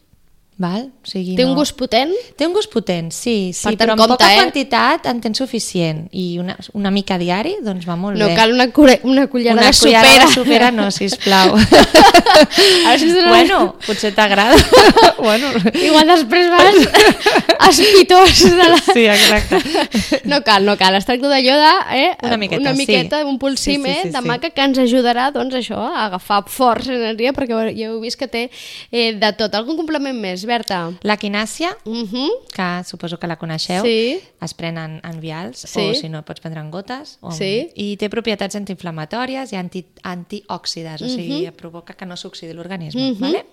val? 0.57 0.85
O 1.03 1.09
sigui, 1.11 1.35
Té 1.35 1.43
un 1.45 1.51
no... 1.53 1.59
gust 1.59 1.75
potent? 1.77 2.13
Té 2.39 2.47
un 2.47 2.53
gust 2.55 2.71
potent, 2.73 3.09
sí, 3.13 3.51
sí 3.53 3.65
Per 3.67 3.73
tant, 3.75 3.81
però 3.81 3.93
en 3.97 3.99
compte, 3.99 4.15
poca 4.15 4.29
eh? 4.33 4.37
quantitat 4.39 5.07
en 5.11 5.21
tens 5.25 5.39
suficient 5.43 6.05
i 6.15 6.39
una, 6.39 6.55
una 6.79 6.93
mica 6.95 7.19
diari 7.19 7.57
doncs 7.65 7.89
va 7.89 7.97
molt 7.99 8.19
No 8.21 8.29
bé. 8.31 8.37
cal 8.39 8.53
una, 8.55 8.69
cura, 8.71 8.95
una 9.03 9.27
cullerada 9.27 9.61
una 9.61 9.71
de 9.73 9.79
cullerada 9.79 10.07
supera. 10.07 10.27
de 10.27 10.33
supera 10.35 10.71
no, 10.71 10.91
sisplau. 10.95 11.57
Ara 12.87 12.99
si 12.99 13.09
us 13.09 13.15
dona- 13.15 13.29
bueno, 13.29 13.77
potser 13.87 14.13
t'agrada. 14.15 14.57
bueno. 15.19 15.49
Igual 15.75 16.07
després 16.15 16.51
vas 16.51 17.79
espitós 17.79 18.45
de 18.45 18.57
la... 18.69 18.79
Sí, 18.79 19.05
exacte. 19.07 20.21
No 20.25 20.43
cal, 20.45 20.65
no 20.67 20.77
cal. 20.79 20.95
Es 20.99 21.07
tracta 21.09 21.29
d'allò 21.31 21.57
de... 21.59 21.73
Eh, 21.99 22.11
Una 22.23 22.37
miqueta, 22.37 22.61
una 22.63 22.73
sí. 22.75 22.79
miqueta 22.85 23.25
un 23.27 23.39
pulsim 23.39 23.83
Sí, 23.85 23.91
sí, 23.93 23.99
sí, 24.05 24.09
de 24.11 24.21
sí. 24.21 24.27
maca 24.29 24.51
que 24.51 24.63
ens 24.63 24.79
ajudarà 24.79 25.31
doncs, 25.35 25.55
això, 25.59 25.79
a 25.91 26.07
agafar 26.07 26.43
força 26.51 26.93
energia 26.95 27.33
perquè 27.35 27.57
ja 27.75 27.89
heu 27.89 27.99
vist 28.03 28.19
que 28.21 28.29
té 28.29 28.45
eh, 28.93 29.13
de 29.19 29.33
tot. 29.39 29.55
Algun 29.55 29.77
complement 29.81 30.17
més, 30.21 30.44
Berta? 30.47 30.93
La 31.03 31.17
quinàcia, 31.17 31.77
Uh 31.85 32.05
-huh. 32.05 32.31
que 32.53 32.85
suposo 32.85 33.19
que 33.19 33.27
la 33.27 33.37
coneixeu, 33.37 33.83
Sí. 33.85 34.21
es 34.41 34.55
pren 34.55 34.79
en, 34.79 35.01
en 35.05 35.21
vials, 35.21 35.59
Sí. 35.59 35.81
o 35.91 35.95
si 35.95 36.09
no 36.09 36.25
pots 36.25 36.41
prendre 36.41 36.61
en 36.61 36.71
gotes. 36.71 37.19
O 37.21 37.31
en... 37.31 37.37
Sí. 37.37 37.71
I 37.75 37.97
té 37.97 38.09
propietats 38.09 38.55
antiinflamatòries 38.57 39.53
i 39.53 39.57
anti, 39.57 39.87
antiòxides, 40.03 41.03
o 41.03 41.09
sigui, 41.09 41.47
Mhm. 41.47 41.53
provoca 41.57 41.95
que 41.95 42.07
no 42.07 42.17
s'oxidi 42.17 42.53
l'organisme. 42.53 43.13
vale? 43.19 43.47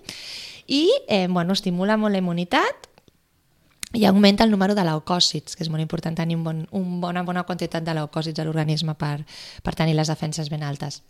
I 0.68 0.90
eh, 1.08 1.28
bueno, 1.30 1.54
estimula 1.54 1.98
molt 1.98 2.12
la 2.14 2.20
immunitat 2.20 2.88
i 3.94 4.06
augmenta 4.06 4.44
el 4.44 4.52
número 4.52 4.76
de 4.76 4.84
leucòcits, 4.88 5.56
que 5.56 5.66
és 5.66 5.70
molt 5.70 5.84
important 5.84 6.16
tenir 6.16 6.38
un 6.38 6.44
bon, 6.46 6.62
un 6.72 7.00
bona, 7.02 7.24
bona 7.28 7.44
quantitat 7.44 7.84
de 7.84 7.96
leucòcits 7.98 8.40
a 8.40 8.46
l'organisme 8.48 8.96
per, 8.96 9.18
per 9.64 9.76
tenir 9.76 9.98
les 9.98 10.12
defenses 10.12 10.50
ben 10.50 10.64
altes. 10.64 11.02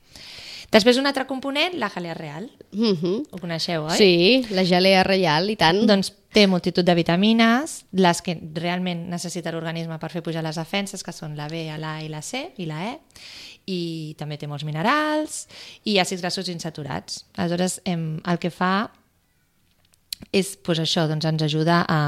Després 0.71 0.97
un 0.97 1.09
altre 1.09 1.25
component, 1.27 1.75
la 1.75 1.89
jalea 1.91 2.13
real. 2.15 2.49
Uh 2.71 2.95
-huh. 2.95 3.27
Ho 3.31 3.37
coneixeu, 3.37 3.83
oi? 3.83 3.97
Sí, 3.97 4.45
la 4.51 4.63
gelea 4.63 5.03
reial, 5.03 5.49
i 5.49 5.55
tant. 5.55 5.85
Doncs 5.85 6.13
té 6.31 6.47
multitud 6.47 6.85
de 6.85 6.95
vitamines, 6.95 7.85
les 7.91 8.21
que 8.21 8.39
realment 8.55 9.09
necessita 9.09 9.51
l'organisme 9.51 9.99
per 9.99 10.11
fer 10.11 10.23
pujar 10.23 10.43
les 10.43 10.55
defenses, 10.55 11.03
que 11.03 11.11
són 11.11 11.35
la 11.35 11.47
B, 11.47 11.77
la 11.77 11.95
A 11.97 12.03
i 12.03 12.09
la 12.09 12.21
C, 12.21 12.53
i 12.57 12.65
la 12.65 12.85
E, 12.87 12.99
i 13.65 14.15
també 14.17 14.37
té 14.37 14.47
molts 14.47 14.63
minerals 14.63 15.47
i 15.83 15.97
àcids 15.97 16.21
grassos 16.21 16.47
insaturats. 16.47 17.25
Aleshores, 17.35 17.81
em, 17.85 18.21
el 18.25 18.39
que 18.39 18.49
fa 18.49 18.91
és, 20.31 20.57
doncs 20.63 20.79
això, 20.79 21.07
doncs 21.09 21.25
ens 21.25 21.41
ajuda 21.43 21.81
a, 21.87 21.99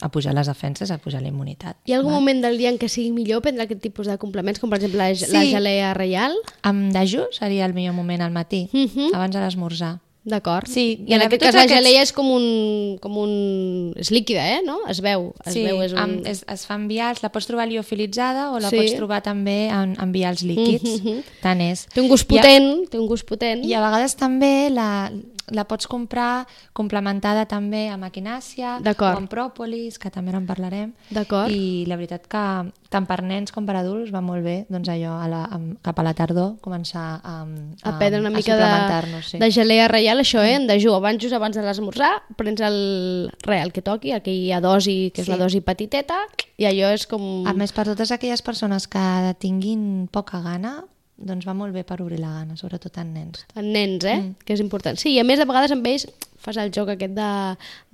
a 0.00 0.08
pujar 0.10 0.34
les 0.34 0.46
defenses, 0.46 0.90
a 0.90 0.98
pujar 0.98 1.22
la 1.22 1.28
immunitat. 1.28 1.76
Hi 1.86 1.92
ha 1.92 1.98
algun 1.98 2.12
moment 2.12 2.40
del 2.42 2.56
dia 2.58 2.70
en 2.70 2.78
què 2.78 2.88
sigui 2.88 3.10
millor 3.12 3.42
prendre 3.42 3.64
aquest 3.66 3.80
tipus 3.82 4.06
de 4.06 4.16
complements, 4.18 4.58
com 4.60 4.70
per 4.70 4.78
exemple 4.78 4.98
la, 5.02 5.14
Sí. 5.14 5.26
la 5.32 5.44
gelea 5.44 5.94
reial? 5.94 6.34
Amb 6.62 6.92
dejú 6.92 7.26
seria 7.32 7.64
el 7.66 7.74
millor 7.74 7.94
moment 7.94 8.22
al 8.22 8.32
matí, 8.32 8.68
Mhm. 8.72 9.14
abans 9.14 9.34
de 9.34 9.40
l'esmorzar. 9.40 9.98
D'acord. 10.26 10.66
Sí, 10.66 11.04
I 11.06 11.14
en 11.14 11.20
i 11.20 11.24
aquest 11.24 11.40
cas 11.40 11.54
la 11.54 11.60
aquests- 11.62 11.84
gelea 11.86 12.02
és 12.02 12.10
com 12.12 12.26
un, 12.34 12.98
com 13.00 13.16
un... 13.16 13.92
és 13.94 14.10
líquida, 14.10 14.56
eh? 14.56 14.60
No? 14.66 14.80
Es 14.90 14.98
veu. 15.00 15.32
Es 15.44 15.52
sí, 15.54 15.62
veu, 15.62 15.80
és 15.82 15.92
un... 15.92 15.98
amb, 16.02 16.26
es, 16.26 16.40
es 16.50 16.64
fa 16.66 16.74
en 16.74 16.88
vials, 16.88 17.22
la 17.22 17.30
pots 17.30 17.46
trobar 17.46 17.68
liofilitzada 17.68 18.50
o 18.50 18.58
la 18.58 18.68
Sí. 18.70 18.76
pots 18.76 18.96
trobar 18.96 19.22
també 19.22 19.68
en, 19.68 19.94
en 20.00 20.10
vials 20.10 20.42
líquids, 20.42 21.00
Mhm. 21.04 21.22
tant 21.42 21.60
és. 21.60 21.86
Té 21.94 22.00
un 22.00 22.08
gust 22.08 22.26
Hi 22.28 22.38
ha- 22.38 22.42
potent, 22.42 22.88
té 22.90 22.98
un 22.98 23.06
gust 23.06 23.24
potent. 23.28 23.64
I 23.64 23.72
a 23.74 23.80
vegades 23.80 24.16
també 24.16 24.68
la, 24.68 25.12
la 25.54 25.64
pots 25.68 25.86
comprar 25.86 26.46
complementada 26.76 27.44
també 27.46 27.86
amb 27.92 28.06
equinàcia 28.08 28.78
o 28.82 29.04
amb 29.20 29.30
pròpolis, 29.30 29.98
que 30.02 30.10
també 30.10 30.34
en 30.34 30.46
parlarem. 30.46 30.92
D'acord. 31.10 31.50
I 31.52 31.84
la 31.86 31.96
veritat 31.96 32.26
que 32.30 32.42
tant 32.90 33.06
per 33.06 33.20
nens 33.22 33.52
com 33.54 33.66
per 33.66 33.76
adults 33.78 34.12
va 34.14 34.22
molt 34.24 34.44
bé, 34.46 34.56
doncs 34.72 34.88
allò, 34.90 35.16
a 35.22 35.28
la, 35.30 35.42
amb, 35.52 35.76
cap 35.82 35.98
a 35.98 36.04
la 36.06 36.14
tardor, 36.18 36.56
començar 36.64 37.20
a, 37.22 37.36
a 37.82 37.94
prendre 37.98 38.20
una 38.20 38.32
a 38.32 38.36
mica 38.36 38.56
de, 38.56 39.22
sí. 39.26 39.38
de 39.42 39.50
gelea 39.50 39.88
reial, 39.88 40.22
això, 40.22 40.42
eh? 40.42 40.56
En 40.56 40.66
dejú, 40.70 40.94
abans, 40.96 41.20
just 41.22 41.36
abans 41.36 41.56
de 41.56 41.62
l'esmorzar, 41.66 42.12
prens 42.38 42.62
el 42.66 43.30
real 43.46 43.72
que 43.72 43.82
toqui, 43.82 44.12
el 44.16 44.22
que 44.22 44.34
hi 44.34 44.50
ha 44.52 44.60
dosi, 44.64 45.12
que 45.14 45.22
és 45.22 45.26
Sí. 45.26 45.32
una 45.32 45.42
dosi 45.42 45.60
petiteta, 45.60 46.20
i 46.56 46.66
allò 46.68 46.92
és 46.94 47.06
com... 47.10 47.46
A 47.46 47.52
més, 47.54 47.72
per 47.74 47.84
totes 47.88 48.12
aquelles 48.14 48.42
persones 48.42 48.86
que 48.86 49.34
tinguin 49.42 50.06
poca 50.12 50.40
gana, 50.44 50.84
doncs 51.16 51.46
va 51.48 51.54
molt 51.56 51.72
bé 51.72 51.82
per 51.88 52.00
obrir 52.04 52.18
la 52.20 52.32
gana, 52.34 52.56
sobretot 52.60 52.98
en 53.00 53.14
nens. 53.14 53.46
en 53.56 53.70
nens, 53.72 54.04
eh? 54.04 54.16
Mm. 54.20 54.34
Que 54.44 54.52
és 54.52 54.60
important. 54.60 54.98
Sí, 55.00 55.14
i 55.14 55.18
a 55.20 55.24
més, 55.24 55.40
a 55.40 55.46
vegades 55.48 55.72
amb 55.72 55.86
ells 55.88 56.06
fas 56.38 56.58
el 56.60 56.70
joc 56.74 56.90
aquest 56.92 57.14
de, 57.16 57.30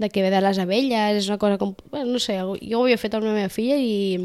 de 0.03 0.09
que 0.11 0.23
ve 0.25 0.31
de 0.35 0.41
les 0.43 0.59
abelles, 0.59 1.23
és 1.23 1.29
una 1.31 1.39
cosa 1.39 1.57
com... 1.59 1.75
Bueno, 1.91 2.13
no 2.17 2.19
sé, 2.19 2.37
jo 2.43 2.81
ho 2.81 2.85
havia 2.85 2.99
fet 2.99 3.15
amb 3.15 3.25
la 3.29 3.33
meva 3.37 3.49
filla 3.49 3.77
i, 3.79 4.19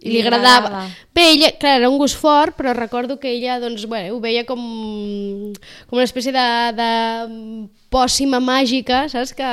i 0.00 0.06
li 0.06 0.14
Li 0.14 0.20
agradava. 0.22 0.68
agradava. 0.70 0.86
Bé, 1.12 1.26
ella, 1.34 1.50
clar, 1.58 1.74
era 1.82 1.90
un 1.90 1.98
gust 1.98 2.16
fort, 2.16 2.54
però 2.56 2.72
recordo 2.72 3.18
que 3.20 3.34
ella, 3.34 3.58
doncs, 3.60 3.84
bueno, 3.90 4.14
ho 4.14 4.20
veia 4.22 4.46
com, 4.48 4.62
com 5.90 5.98
una 5.98 6.06
espècie 6.06 6.32
de, 6.32 6.46
de 6.78 6.90
pòssima 7.90 8.38
màgica, 8.38 9.08
saps? 9.10 9.32
Que, 9.34 9.48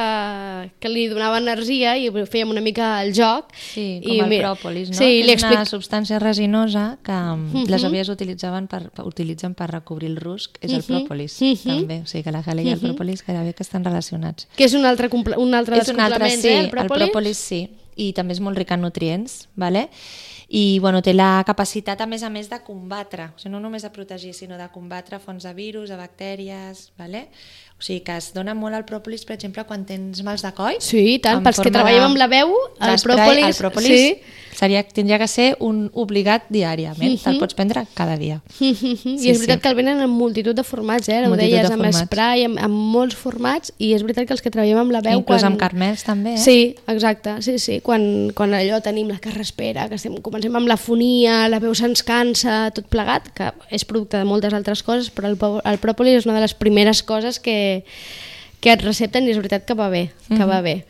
que 0.79 0.89
li 0.91 1.07
donava 1.09 1.39
energia 1.41 1.95
i 1.97 2.05
fèiem 2.29 2.51
una 2.53 2.61
mica 2.61 3.01
el 3.01 3.11
joc. 3.17 3.49
Sí, 3.57 3.99
com 4.03 4.13
I 4.13 4.19
el 4.21 4.29
mira- 4.29 4.51
pròpolis, 4.53 4.91
no? 4.93 4.97
Sí, 4.99 5.07
que 5.23 5.25
és 5.25 5.33
explic... 5.39 5.57
una 5.57 5.65
substància 5.65 6.19
resinosa 6.21 6.99
que 7.03 7.11
uh 7.17 7.65
les 7.67 7.83
avies 7.83 8.09
utilitzaven 8.13 8.67
per, 8.69 8.83
utilitzen 9.03 9.55
per 9.57 9.71
recobrir 9.71 10.11
el 10.11 10.17
rusc, 10.21 10.57
és 10.61 10.71
el 10.71 10.83
pròpolis, 10.85 11.39
Mhm. 11.41 11.65
també. 11.65 12.01
O 12.03 12.05
sigui 12.05 12.23
que 12.23 12.31
la 12.31 12.43
jalea 12.43 12.63
i 12.65 12.71
el 12.77 12.79
pròpolis 12.79 13.25
gairebé 13.25 13.53
que 13.53 13.63
estan 13.63 13.83
relacionats. 13.83 14.47
Que 14.55 14.65
és 14.65 14.73
un 14.73 14.85
altre, 14.85 15.09
un 15.11 15.53
altre 15.53 15.75
dels 15.75 15.87
és 15.89 15.93
un 15.93 15.99
altre, 15.99 16.29
sí, 16.29 16.47
eh? 16.47 16.59
El 16.59 16.69
pròpolis. 16.69 17.01
el 17.01 17.09
pròpolis 17.09 17.37
sí, 17.37 17.69
i 17.97 18.13
també 18.13 18.33
és 18.33 18.39
molt 18.39 18.57
ric 18.57 18.71
en 18.71 18.81
nutrients, 18.81 19.47
vale? 19.55 19.89
i 20.49 20.79
bueno, 20.79 21.01
té 21.01 21.13
la 21.13 21.43
capacitat 21.45 21.99
a 21.99 22.05
més 22.07 22.23
a 22.23 22.29
més 22.29 22.47
de 22.49 22.57
combatre, 22.63 23.25
o 23.35 23.37
sigui, 23.37 23.51
no 23.51 23.59
només 23.59 23.83
de 23.83 23.89
protegir, 23.89 24.33
sinó 24.33 24.55
de 24.57 24.69
combatre 24.71 25.19
fonts 25.19 25.43
de 25.43 25.51
virus, 25.53 25.89
de 25.89 25.97
bactèries, 25.97 26.93
vale? 26.97 27.27
O 27.77 27.83
sigui 27.85 28.01
que 28.01 28.15
es 28.17 28.31
dona 28.33 28.55
molt 28.57 28.73
al 28.73 28.85
pròpolis, 28.89 29.21
per 29.27 29.35
exemple, 29.37 29.63
quan 29.69 29.85
tens 29.85 30.23
mals 30.25 30.41
de 30.41 30.49
coll. 30.57 30.79
Sí, 30.81 31.03
i 31.13 31.19
tant, 31.21 31.43
pels 31.45 31.59
que 31.61 31.69
treballem 31.69 32.01
de- 32.01 32.09
amb 32.09 32.17
la 32.17 32.27
veu, 32.31 32.55
el 32.81 32.97
pròpolis... 33.05 33.45
el 33.51 33.57
pròpolis 33.59 33.87
Sí. 34.01 34.17
seria, 34.57 34.81
tindria 34.81 35.19
que 35.21 35.27
ser 35.29 35.55
un 35.61 35.83
obligat 35.93 36.47
diàriament, 36.49 37.19
te'l 37.21 37.37
pots 37.37 37.53
prendre 37.53 37.83
cada 37.93 38.15
dia. 38.17 38.39
I 38.59 38.71
Sí, 38.73 39.29
és 39.29 39.37
veritat 39.37 39.59
sí. 39.59 39.61
que 39.61 39.69
el 39.69 39.75
venen 39.77 40.01
en 40.01 40.09
multitud 40.09 40.55
de 40.57 40.63
formats, 40.65 41.05
eh? 41.13 41.19
Ho 41.27 41.29
Multitud 41.29 41.51
deies, 41.53 41.67
de 41.69 41.75
amb 41.75 41.83
formats. 41.85 41.99
spray, 42.07 42.43
amb, 42.47 42.57
amb 42.65 42.73
molts 42.95 43.13
formats, 43.15 43.71
i 43.77 43.91
és 43.93 44.01
veritat 44.01 44.25
que 44.25 44.33
els 44.33 44.41
que 44.41 44.49
treballem 44.49 44.79
amb 44.81 44.95
la 44.97 45.03
veu... 45.05 45.19
Inclús 45.21 45.43
quan... 45.43 45.51
amb 45.51 45.61
carmels 45.61 46.01
també, 46.07 46.33
eh? 46.33 46.41
Sí, 46.41 46.57
exacte, 46.89 47.35
sí, 47.45 47.59
sí. 47.61 47.77
Quan, 47.85 48.31
quan 48.33 48.57
allò 48.57 48.81
tenim 48.81 49.11
la 49.13 49.19
carraspera, 49.21 49.85
que 49.91 49.99
estem, 50.01 50.17
comencem 50.25 50.57
amb 50.57 50.65
la 50.73 50.79
fonia, 50.81 51.43
la 51.53 51.61
veu 51.61 51.77
se'ns 51.77 52.01
cansa, 52.07 52.71
tot 52.73 52.89
plegat, 52.89 53.29
que 53.37 53.51
és 53.69 53.85
producte 53.85 54.17
de 54.17 54.25
moltes 54.25 54.57
altres 54.57 54.81
coses, 54.81 55.11
però 55.13 55.29
el, 55.29 55.37
el 55.69 55.77
pròpolis 55.85 56.23
és 56.23 56.25
una 56.25 56.39
de 56.39 56.47
les 56.47 56.57
primeres 56.57 57.03
coses 57.05 57.37
que, 57.39 57.55
e, 57.67 57.83
que 58.59 58.71
et 58.73 58.81
recepten 58.81 59.27
i 59.27 59.31
és 59.31 59.37
veritat 59.37 59.65
que 59.65 59.73
va 59.77 59.89
bé, 59.89 60.11
que 60.27 60.33
Mhm. 60.39 60.47
va 60.49 60.61
bé. 60.61 60.85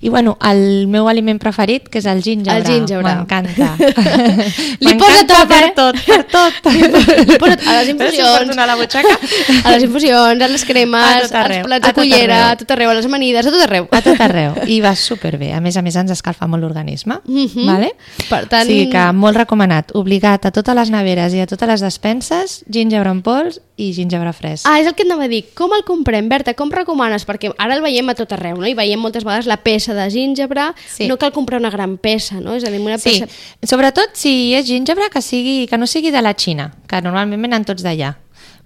I 0.00 0.08
bueno, 0.10 0.36
el 0.42 0.86
meu 0.88 1.08
aliment 1.08 1.38
preferit, 1.40 1.88
que 1.88 1.98
és 1.98 2.04
el 2.06 2.22
gingebre. 2.22 2.58
El 2.58 2.66
gingebre. 2.66 3.04
M'encanta. 3.14 3.76
Li 4.80 4.94
posa 4.98 5.22
tot, 5.26 5.48
per 5.48 5.62
eh? 5.64 5.72
tot, 5.76 5.96
per 6.04 6.24
tot. 6.28 6.52
Li 7.30 7.38
posa 7.38 7.56
a 7.70 7.76
les 7.80 7.88
infusions, 7.90 8.56
a 8.58 8.66
la 8.66 8.76
butxaca? 8.76 9.14
a 9.64 9.70
les 9.72 9.84
infusions, 9.86 10.42
a 10.42 10.48
les 10.48 10.64
cremes, 10.64 11.32
A 11.32 11.40
arreu, 11.44 11.58
als 11.60 11.66
plats 11.68 11.88
a 11.88 11.92
de 11.92 11.94
cullera, 11.94 12.40
a 12.50 12.56
tot 12.60 12.70
arreu, 12.74 12.90
a 12.90 12.94
les 12.98 13.06
amanides, 13.06 13.46
a 13.46 13.50
tot 13.54 13.62
arreu. 13.64 13.88
A 13.90 14.02
tot 14.02 14.20
arreu. 14.20 14.54
I 14.66 14.80
va 14.84 14.94
superbé. 14.96 15.52
A 15.54 15.60
més 15.60 15.76
a 15.76 15.82
més 15.82 15.96
ens 15.96 16.10
escalfa 16.10 16.46
molt 16.46 16.62
l'organisme. 16.64 17.20
Mhm. 17.24 17.66
vale? 17.66 17.92
Per 18.28 18.46
tant- 18.48 18.64
O 18.64 18.66
sigui 18.66 18.90
que 18.90 19.06
molt 19.12 19.36
recomanat. 19.36 19.92
Obligat 19.94 20.46
a 20.46 20.50
totes 20.50 20.74
les 20.74 20.90
neveres 20.90 21.32
i 21.34 21.40
a 21.40 21.46
totes 21.46 21.68
les 21.68 21.80
despenses, 21.80 22.64
gingebre 22.68 23.10
en 23.10 23.22
pols 23.22 23.60
i 23.76 23.92
gingebre 23.92 24.32
fresc. 24.32 24.66
Ah, 24.68 24.78
és 24.80 24.86
el 24.86 24.94
que 24.94 25.02
et 25.02 25.08
anava 25.10 25.24
a 25.24 25.28
dir. 25.28 25.44
Com 25.54 25.72
el 25.74 25.82
comprem, 25.84 26.28
Berta? 26.28 26.54
Com 26.54 26.70
recomanes 26.70 26.93
recomanes? 26.94 27.26
Perquè 27.26 27.50
ara 27.58 27.74
el 27.74 27.82
veiem 27.82 28.08
a 28.08 28.14
tot 28.14 28.32
arreu, 28.32 28.56
no? 28.56 28.66
I 28.70 28.74
veiem 28.78 29.00
moltes 29.02 29.24
vegades 29.26 29.46
la 29.50 29.58
peça 29.62 29.94
de 29.94 30.06
gingebre, 30.10 30.70
Sí. 30.86 31.08
no 31.08 31.16
cal 31.18 31.32
comprar 31.32 31.58
una 31.60 31.70
gran 31.70 31.98
peça, 31.98 32.40
no? 32.40 32.54
És 32.54 32.64
a 32.64 32.70
dir, 32.70 32.80
una 32.80 32.98
Sí, 32.98 33.10
peça... 33.20 33.26
sobretot 33.66 34.14
si 34.14 34.54
és 34.54 34.66
gingebre 34.66 35.10
que, 35.10 35.20
sigui, 35.20 35.66
que 35.66 35.76
no 35.78 35.86
sigui 35.86 36.10
de 36.10 36.22
la 36.22 36.34
Xina, 36.34 36.72
que 36.86 37.00
normalment 37.02 37.42
venen 37.42 37.64
tots 37.64 37.82
d'allà. 37.82 38.16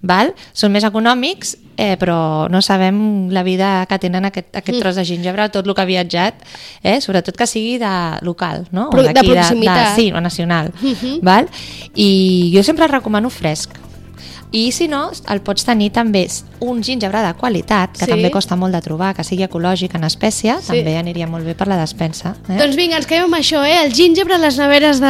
Val? 0.01 0.33
Són 0.53 0.71
més 0.71 0.85
econòmics, 0.87 1.57
eh, 1.75 1.97
però 1.99 2.47
no 2.49 2.61
sabem 2.61 3.29
la 3.35 3.43
vida 3.43 3.85
que 3.89 3.97
tenen 3.99 4.23
aquest, 4.25 4.55
aquest 4.55 4.77
Mm. 4.77 4.79
tros 4.81 4.95
de 4.95 5.03
gingebre, 5.03 5.49
tot 5.49 5.67
el 5.67 5.73
que 5.75 5.81
ha 5.81 5.85
viatjat, 5.85 6.35
eh? 6.83 7.01
sobretot 7.01 7.35
que 7.35 7.45
sigui 7.47 7.77
de 7.79 8.17
local, 8.21 8.67
no? 8.71 8.87
O 8.87 8.91
Pro- 8.91 9.03
de 9.03 9.11
d'aquí, 9.13 9.29
proximitat. 9.31 9.95
De, 9.97 10.01
sí, 10.01 10.11
o 10.13 10.21
nacional. 10.21 10.71
Mhm. 10.81 11.19
val? 11.21 11.49
I 11.95 12.51
jo 12.55 12.63
sempre 12.63 12.85
el 12.85 12.91
recomano 12.91 13.29
fresc. 13.29 13.71
I 14.51 14.71
si 14.71 14.87
no, 14.87 15.11
el 15.29 15.41
pots 15.45 15.63
tenir 15.63 15.91
també 15.93 16.23
un 16.65 16.81
gingebre 16.83 17.19
de 17.21 17.33
qualitat, 17.35 17.91
que 17.97 18.05
Sí. 18.05 18.09
també 18.11 18.31
costa 18.31 18.55
molt 18.55 18.73
de 18.73 18.81
trobar, 18.81 19.13
que 19.15 19.23
sigui 19.23 19.43
ecològic 19.43 19.93
en 19.95 20.03
espècie, 20.05 20.55
Sí. 20.61 20.67
també 20.67 20.97
aniria 20.97 21.27
molt 21.27 21.45
bé 21.45 21.53
per 21.53 21.67
la 21.67 21.77
despensa. 21.77 22.35
Eh? 22.49 22.57
Doncs 22.57 22.75
vinga, 22.75 22.97
ens 22.97 23.05
quedem 23.05 23.25
amb 23.25 23.35
això, 23.35 23.63
eh? 23.63 23.85
El 23.85 23.93
gingebre 23.93 24.33
a 24.35 24.37
les 24.39 24.57
neveres 24.57 24.99
de, 24.99 25.07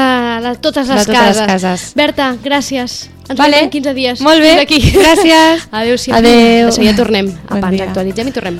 de 0.49 0.55
totes 0.59 0.87
les 0.89 1.05
De 1.05 1.13
totes 1.13 1.27
les 1.27 1.37
cases. 1.37 1.47
cases. 1.47 1.93
Berta, 1.95 2.35
gràcies. 2.43 3.07
Ens 3.29 3.37
Vale. 3.37 3.51
veiem 3.51 3.63
en 3.65 3.69
15 3.69 3.93
dies. 3.93 4.21
Molt 4.21 4.41
bé. 4.41 4.59
Aquí. 4.59 4.79
Gràcies. 4.91 5.67
Adéu-siau. 5.71 6.17
Adéu. 6.19 6.65
De 6.65 6.71
seguida 6.73 6.95
tornem. 6.95 7.27
Bon 7.47 7.57
Apa, 7.59 7.69
ens 7.71 7.81
actualitzem 7.81 8.27
i 8.27 8.31
tornem. 8.31 8.59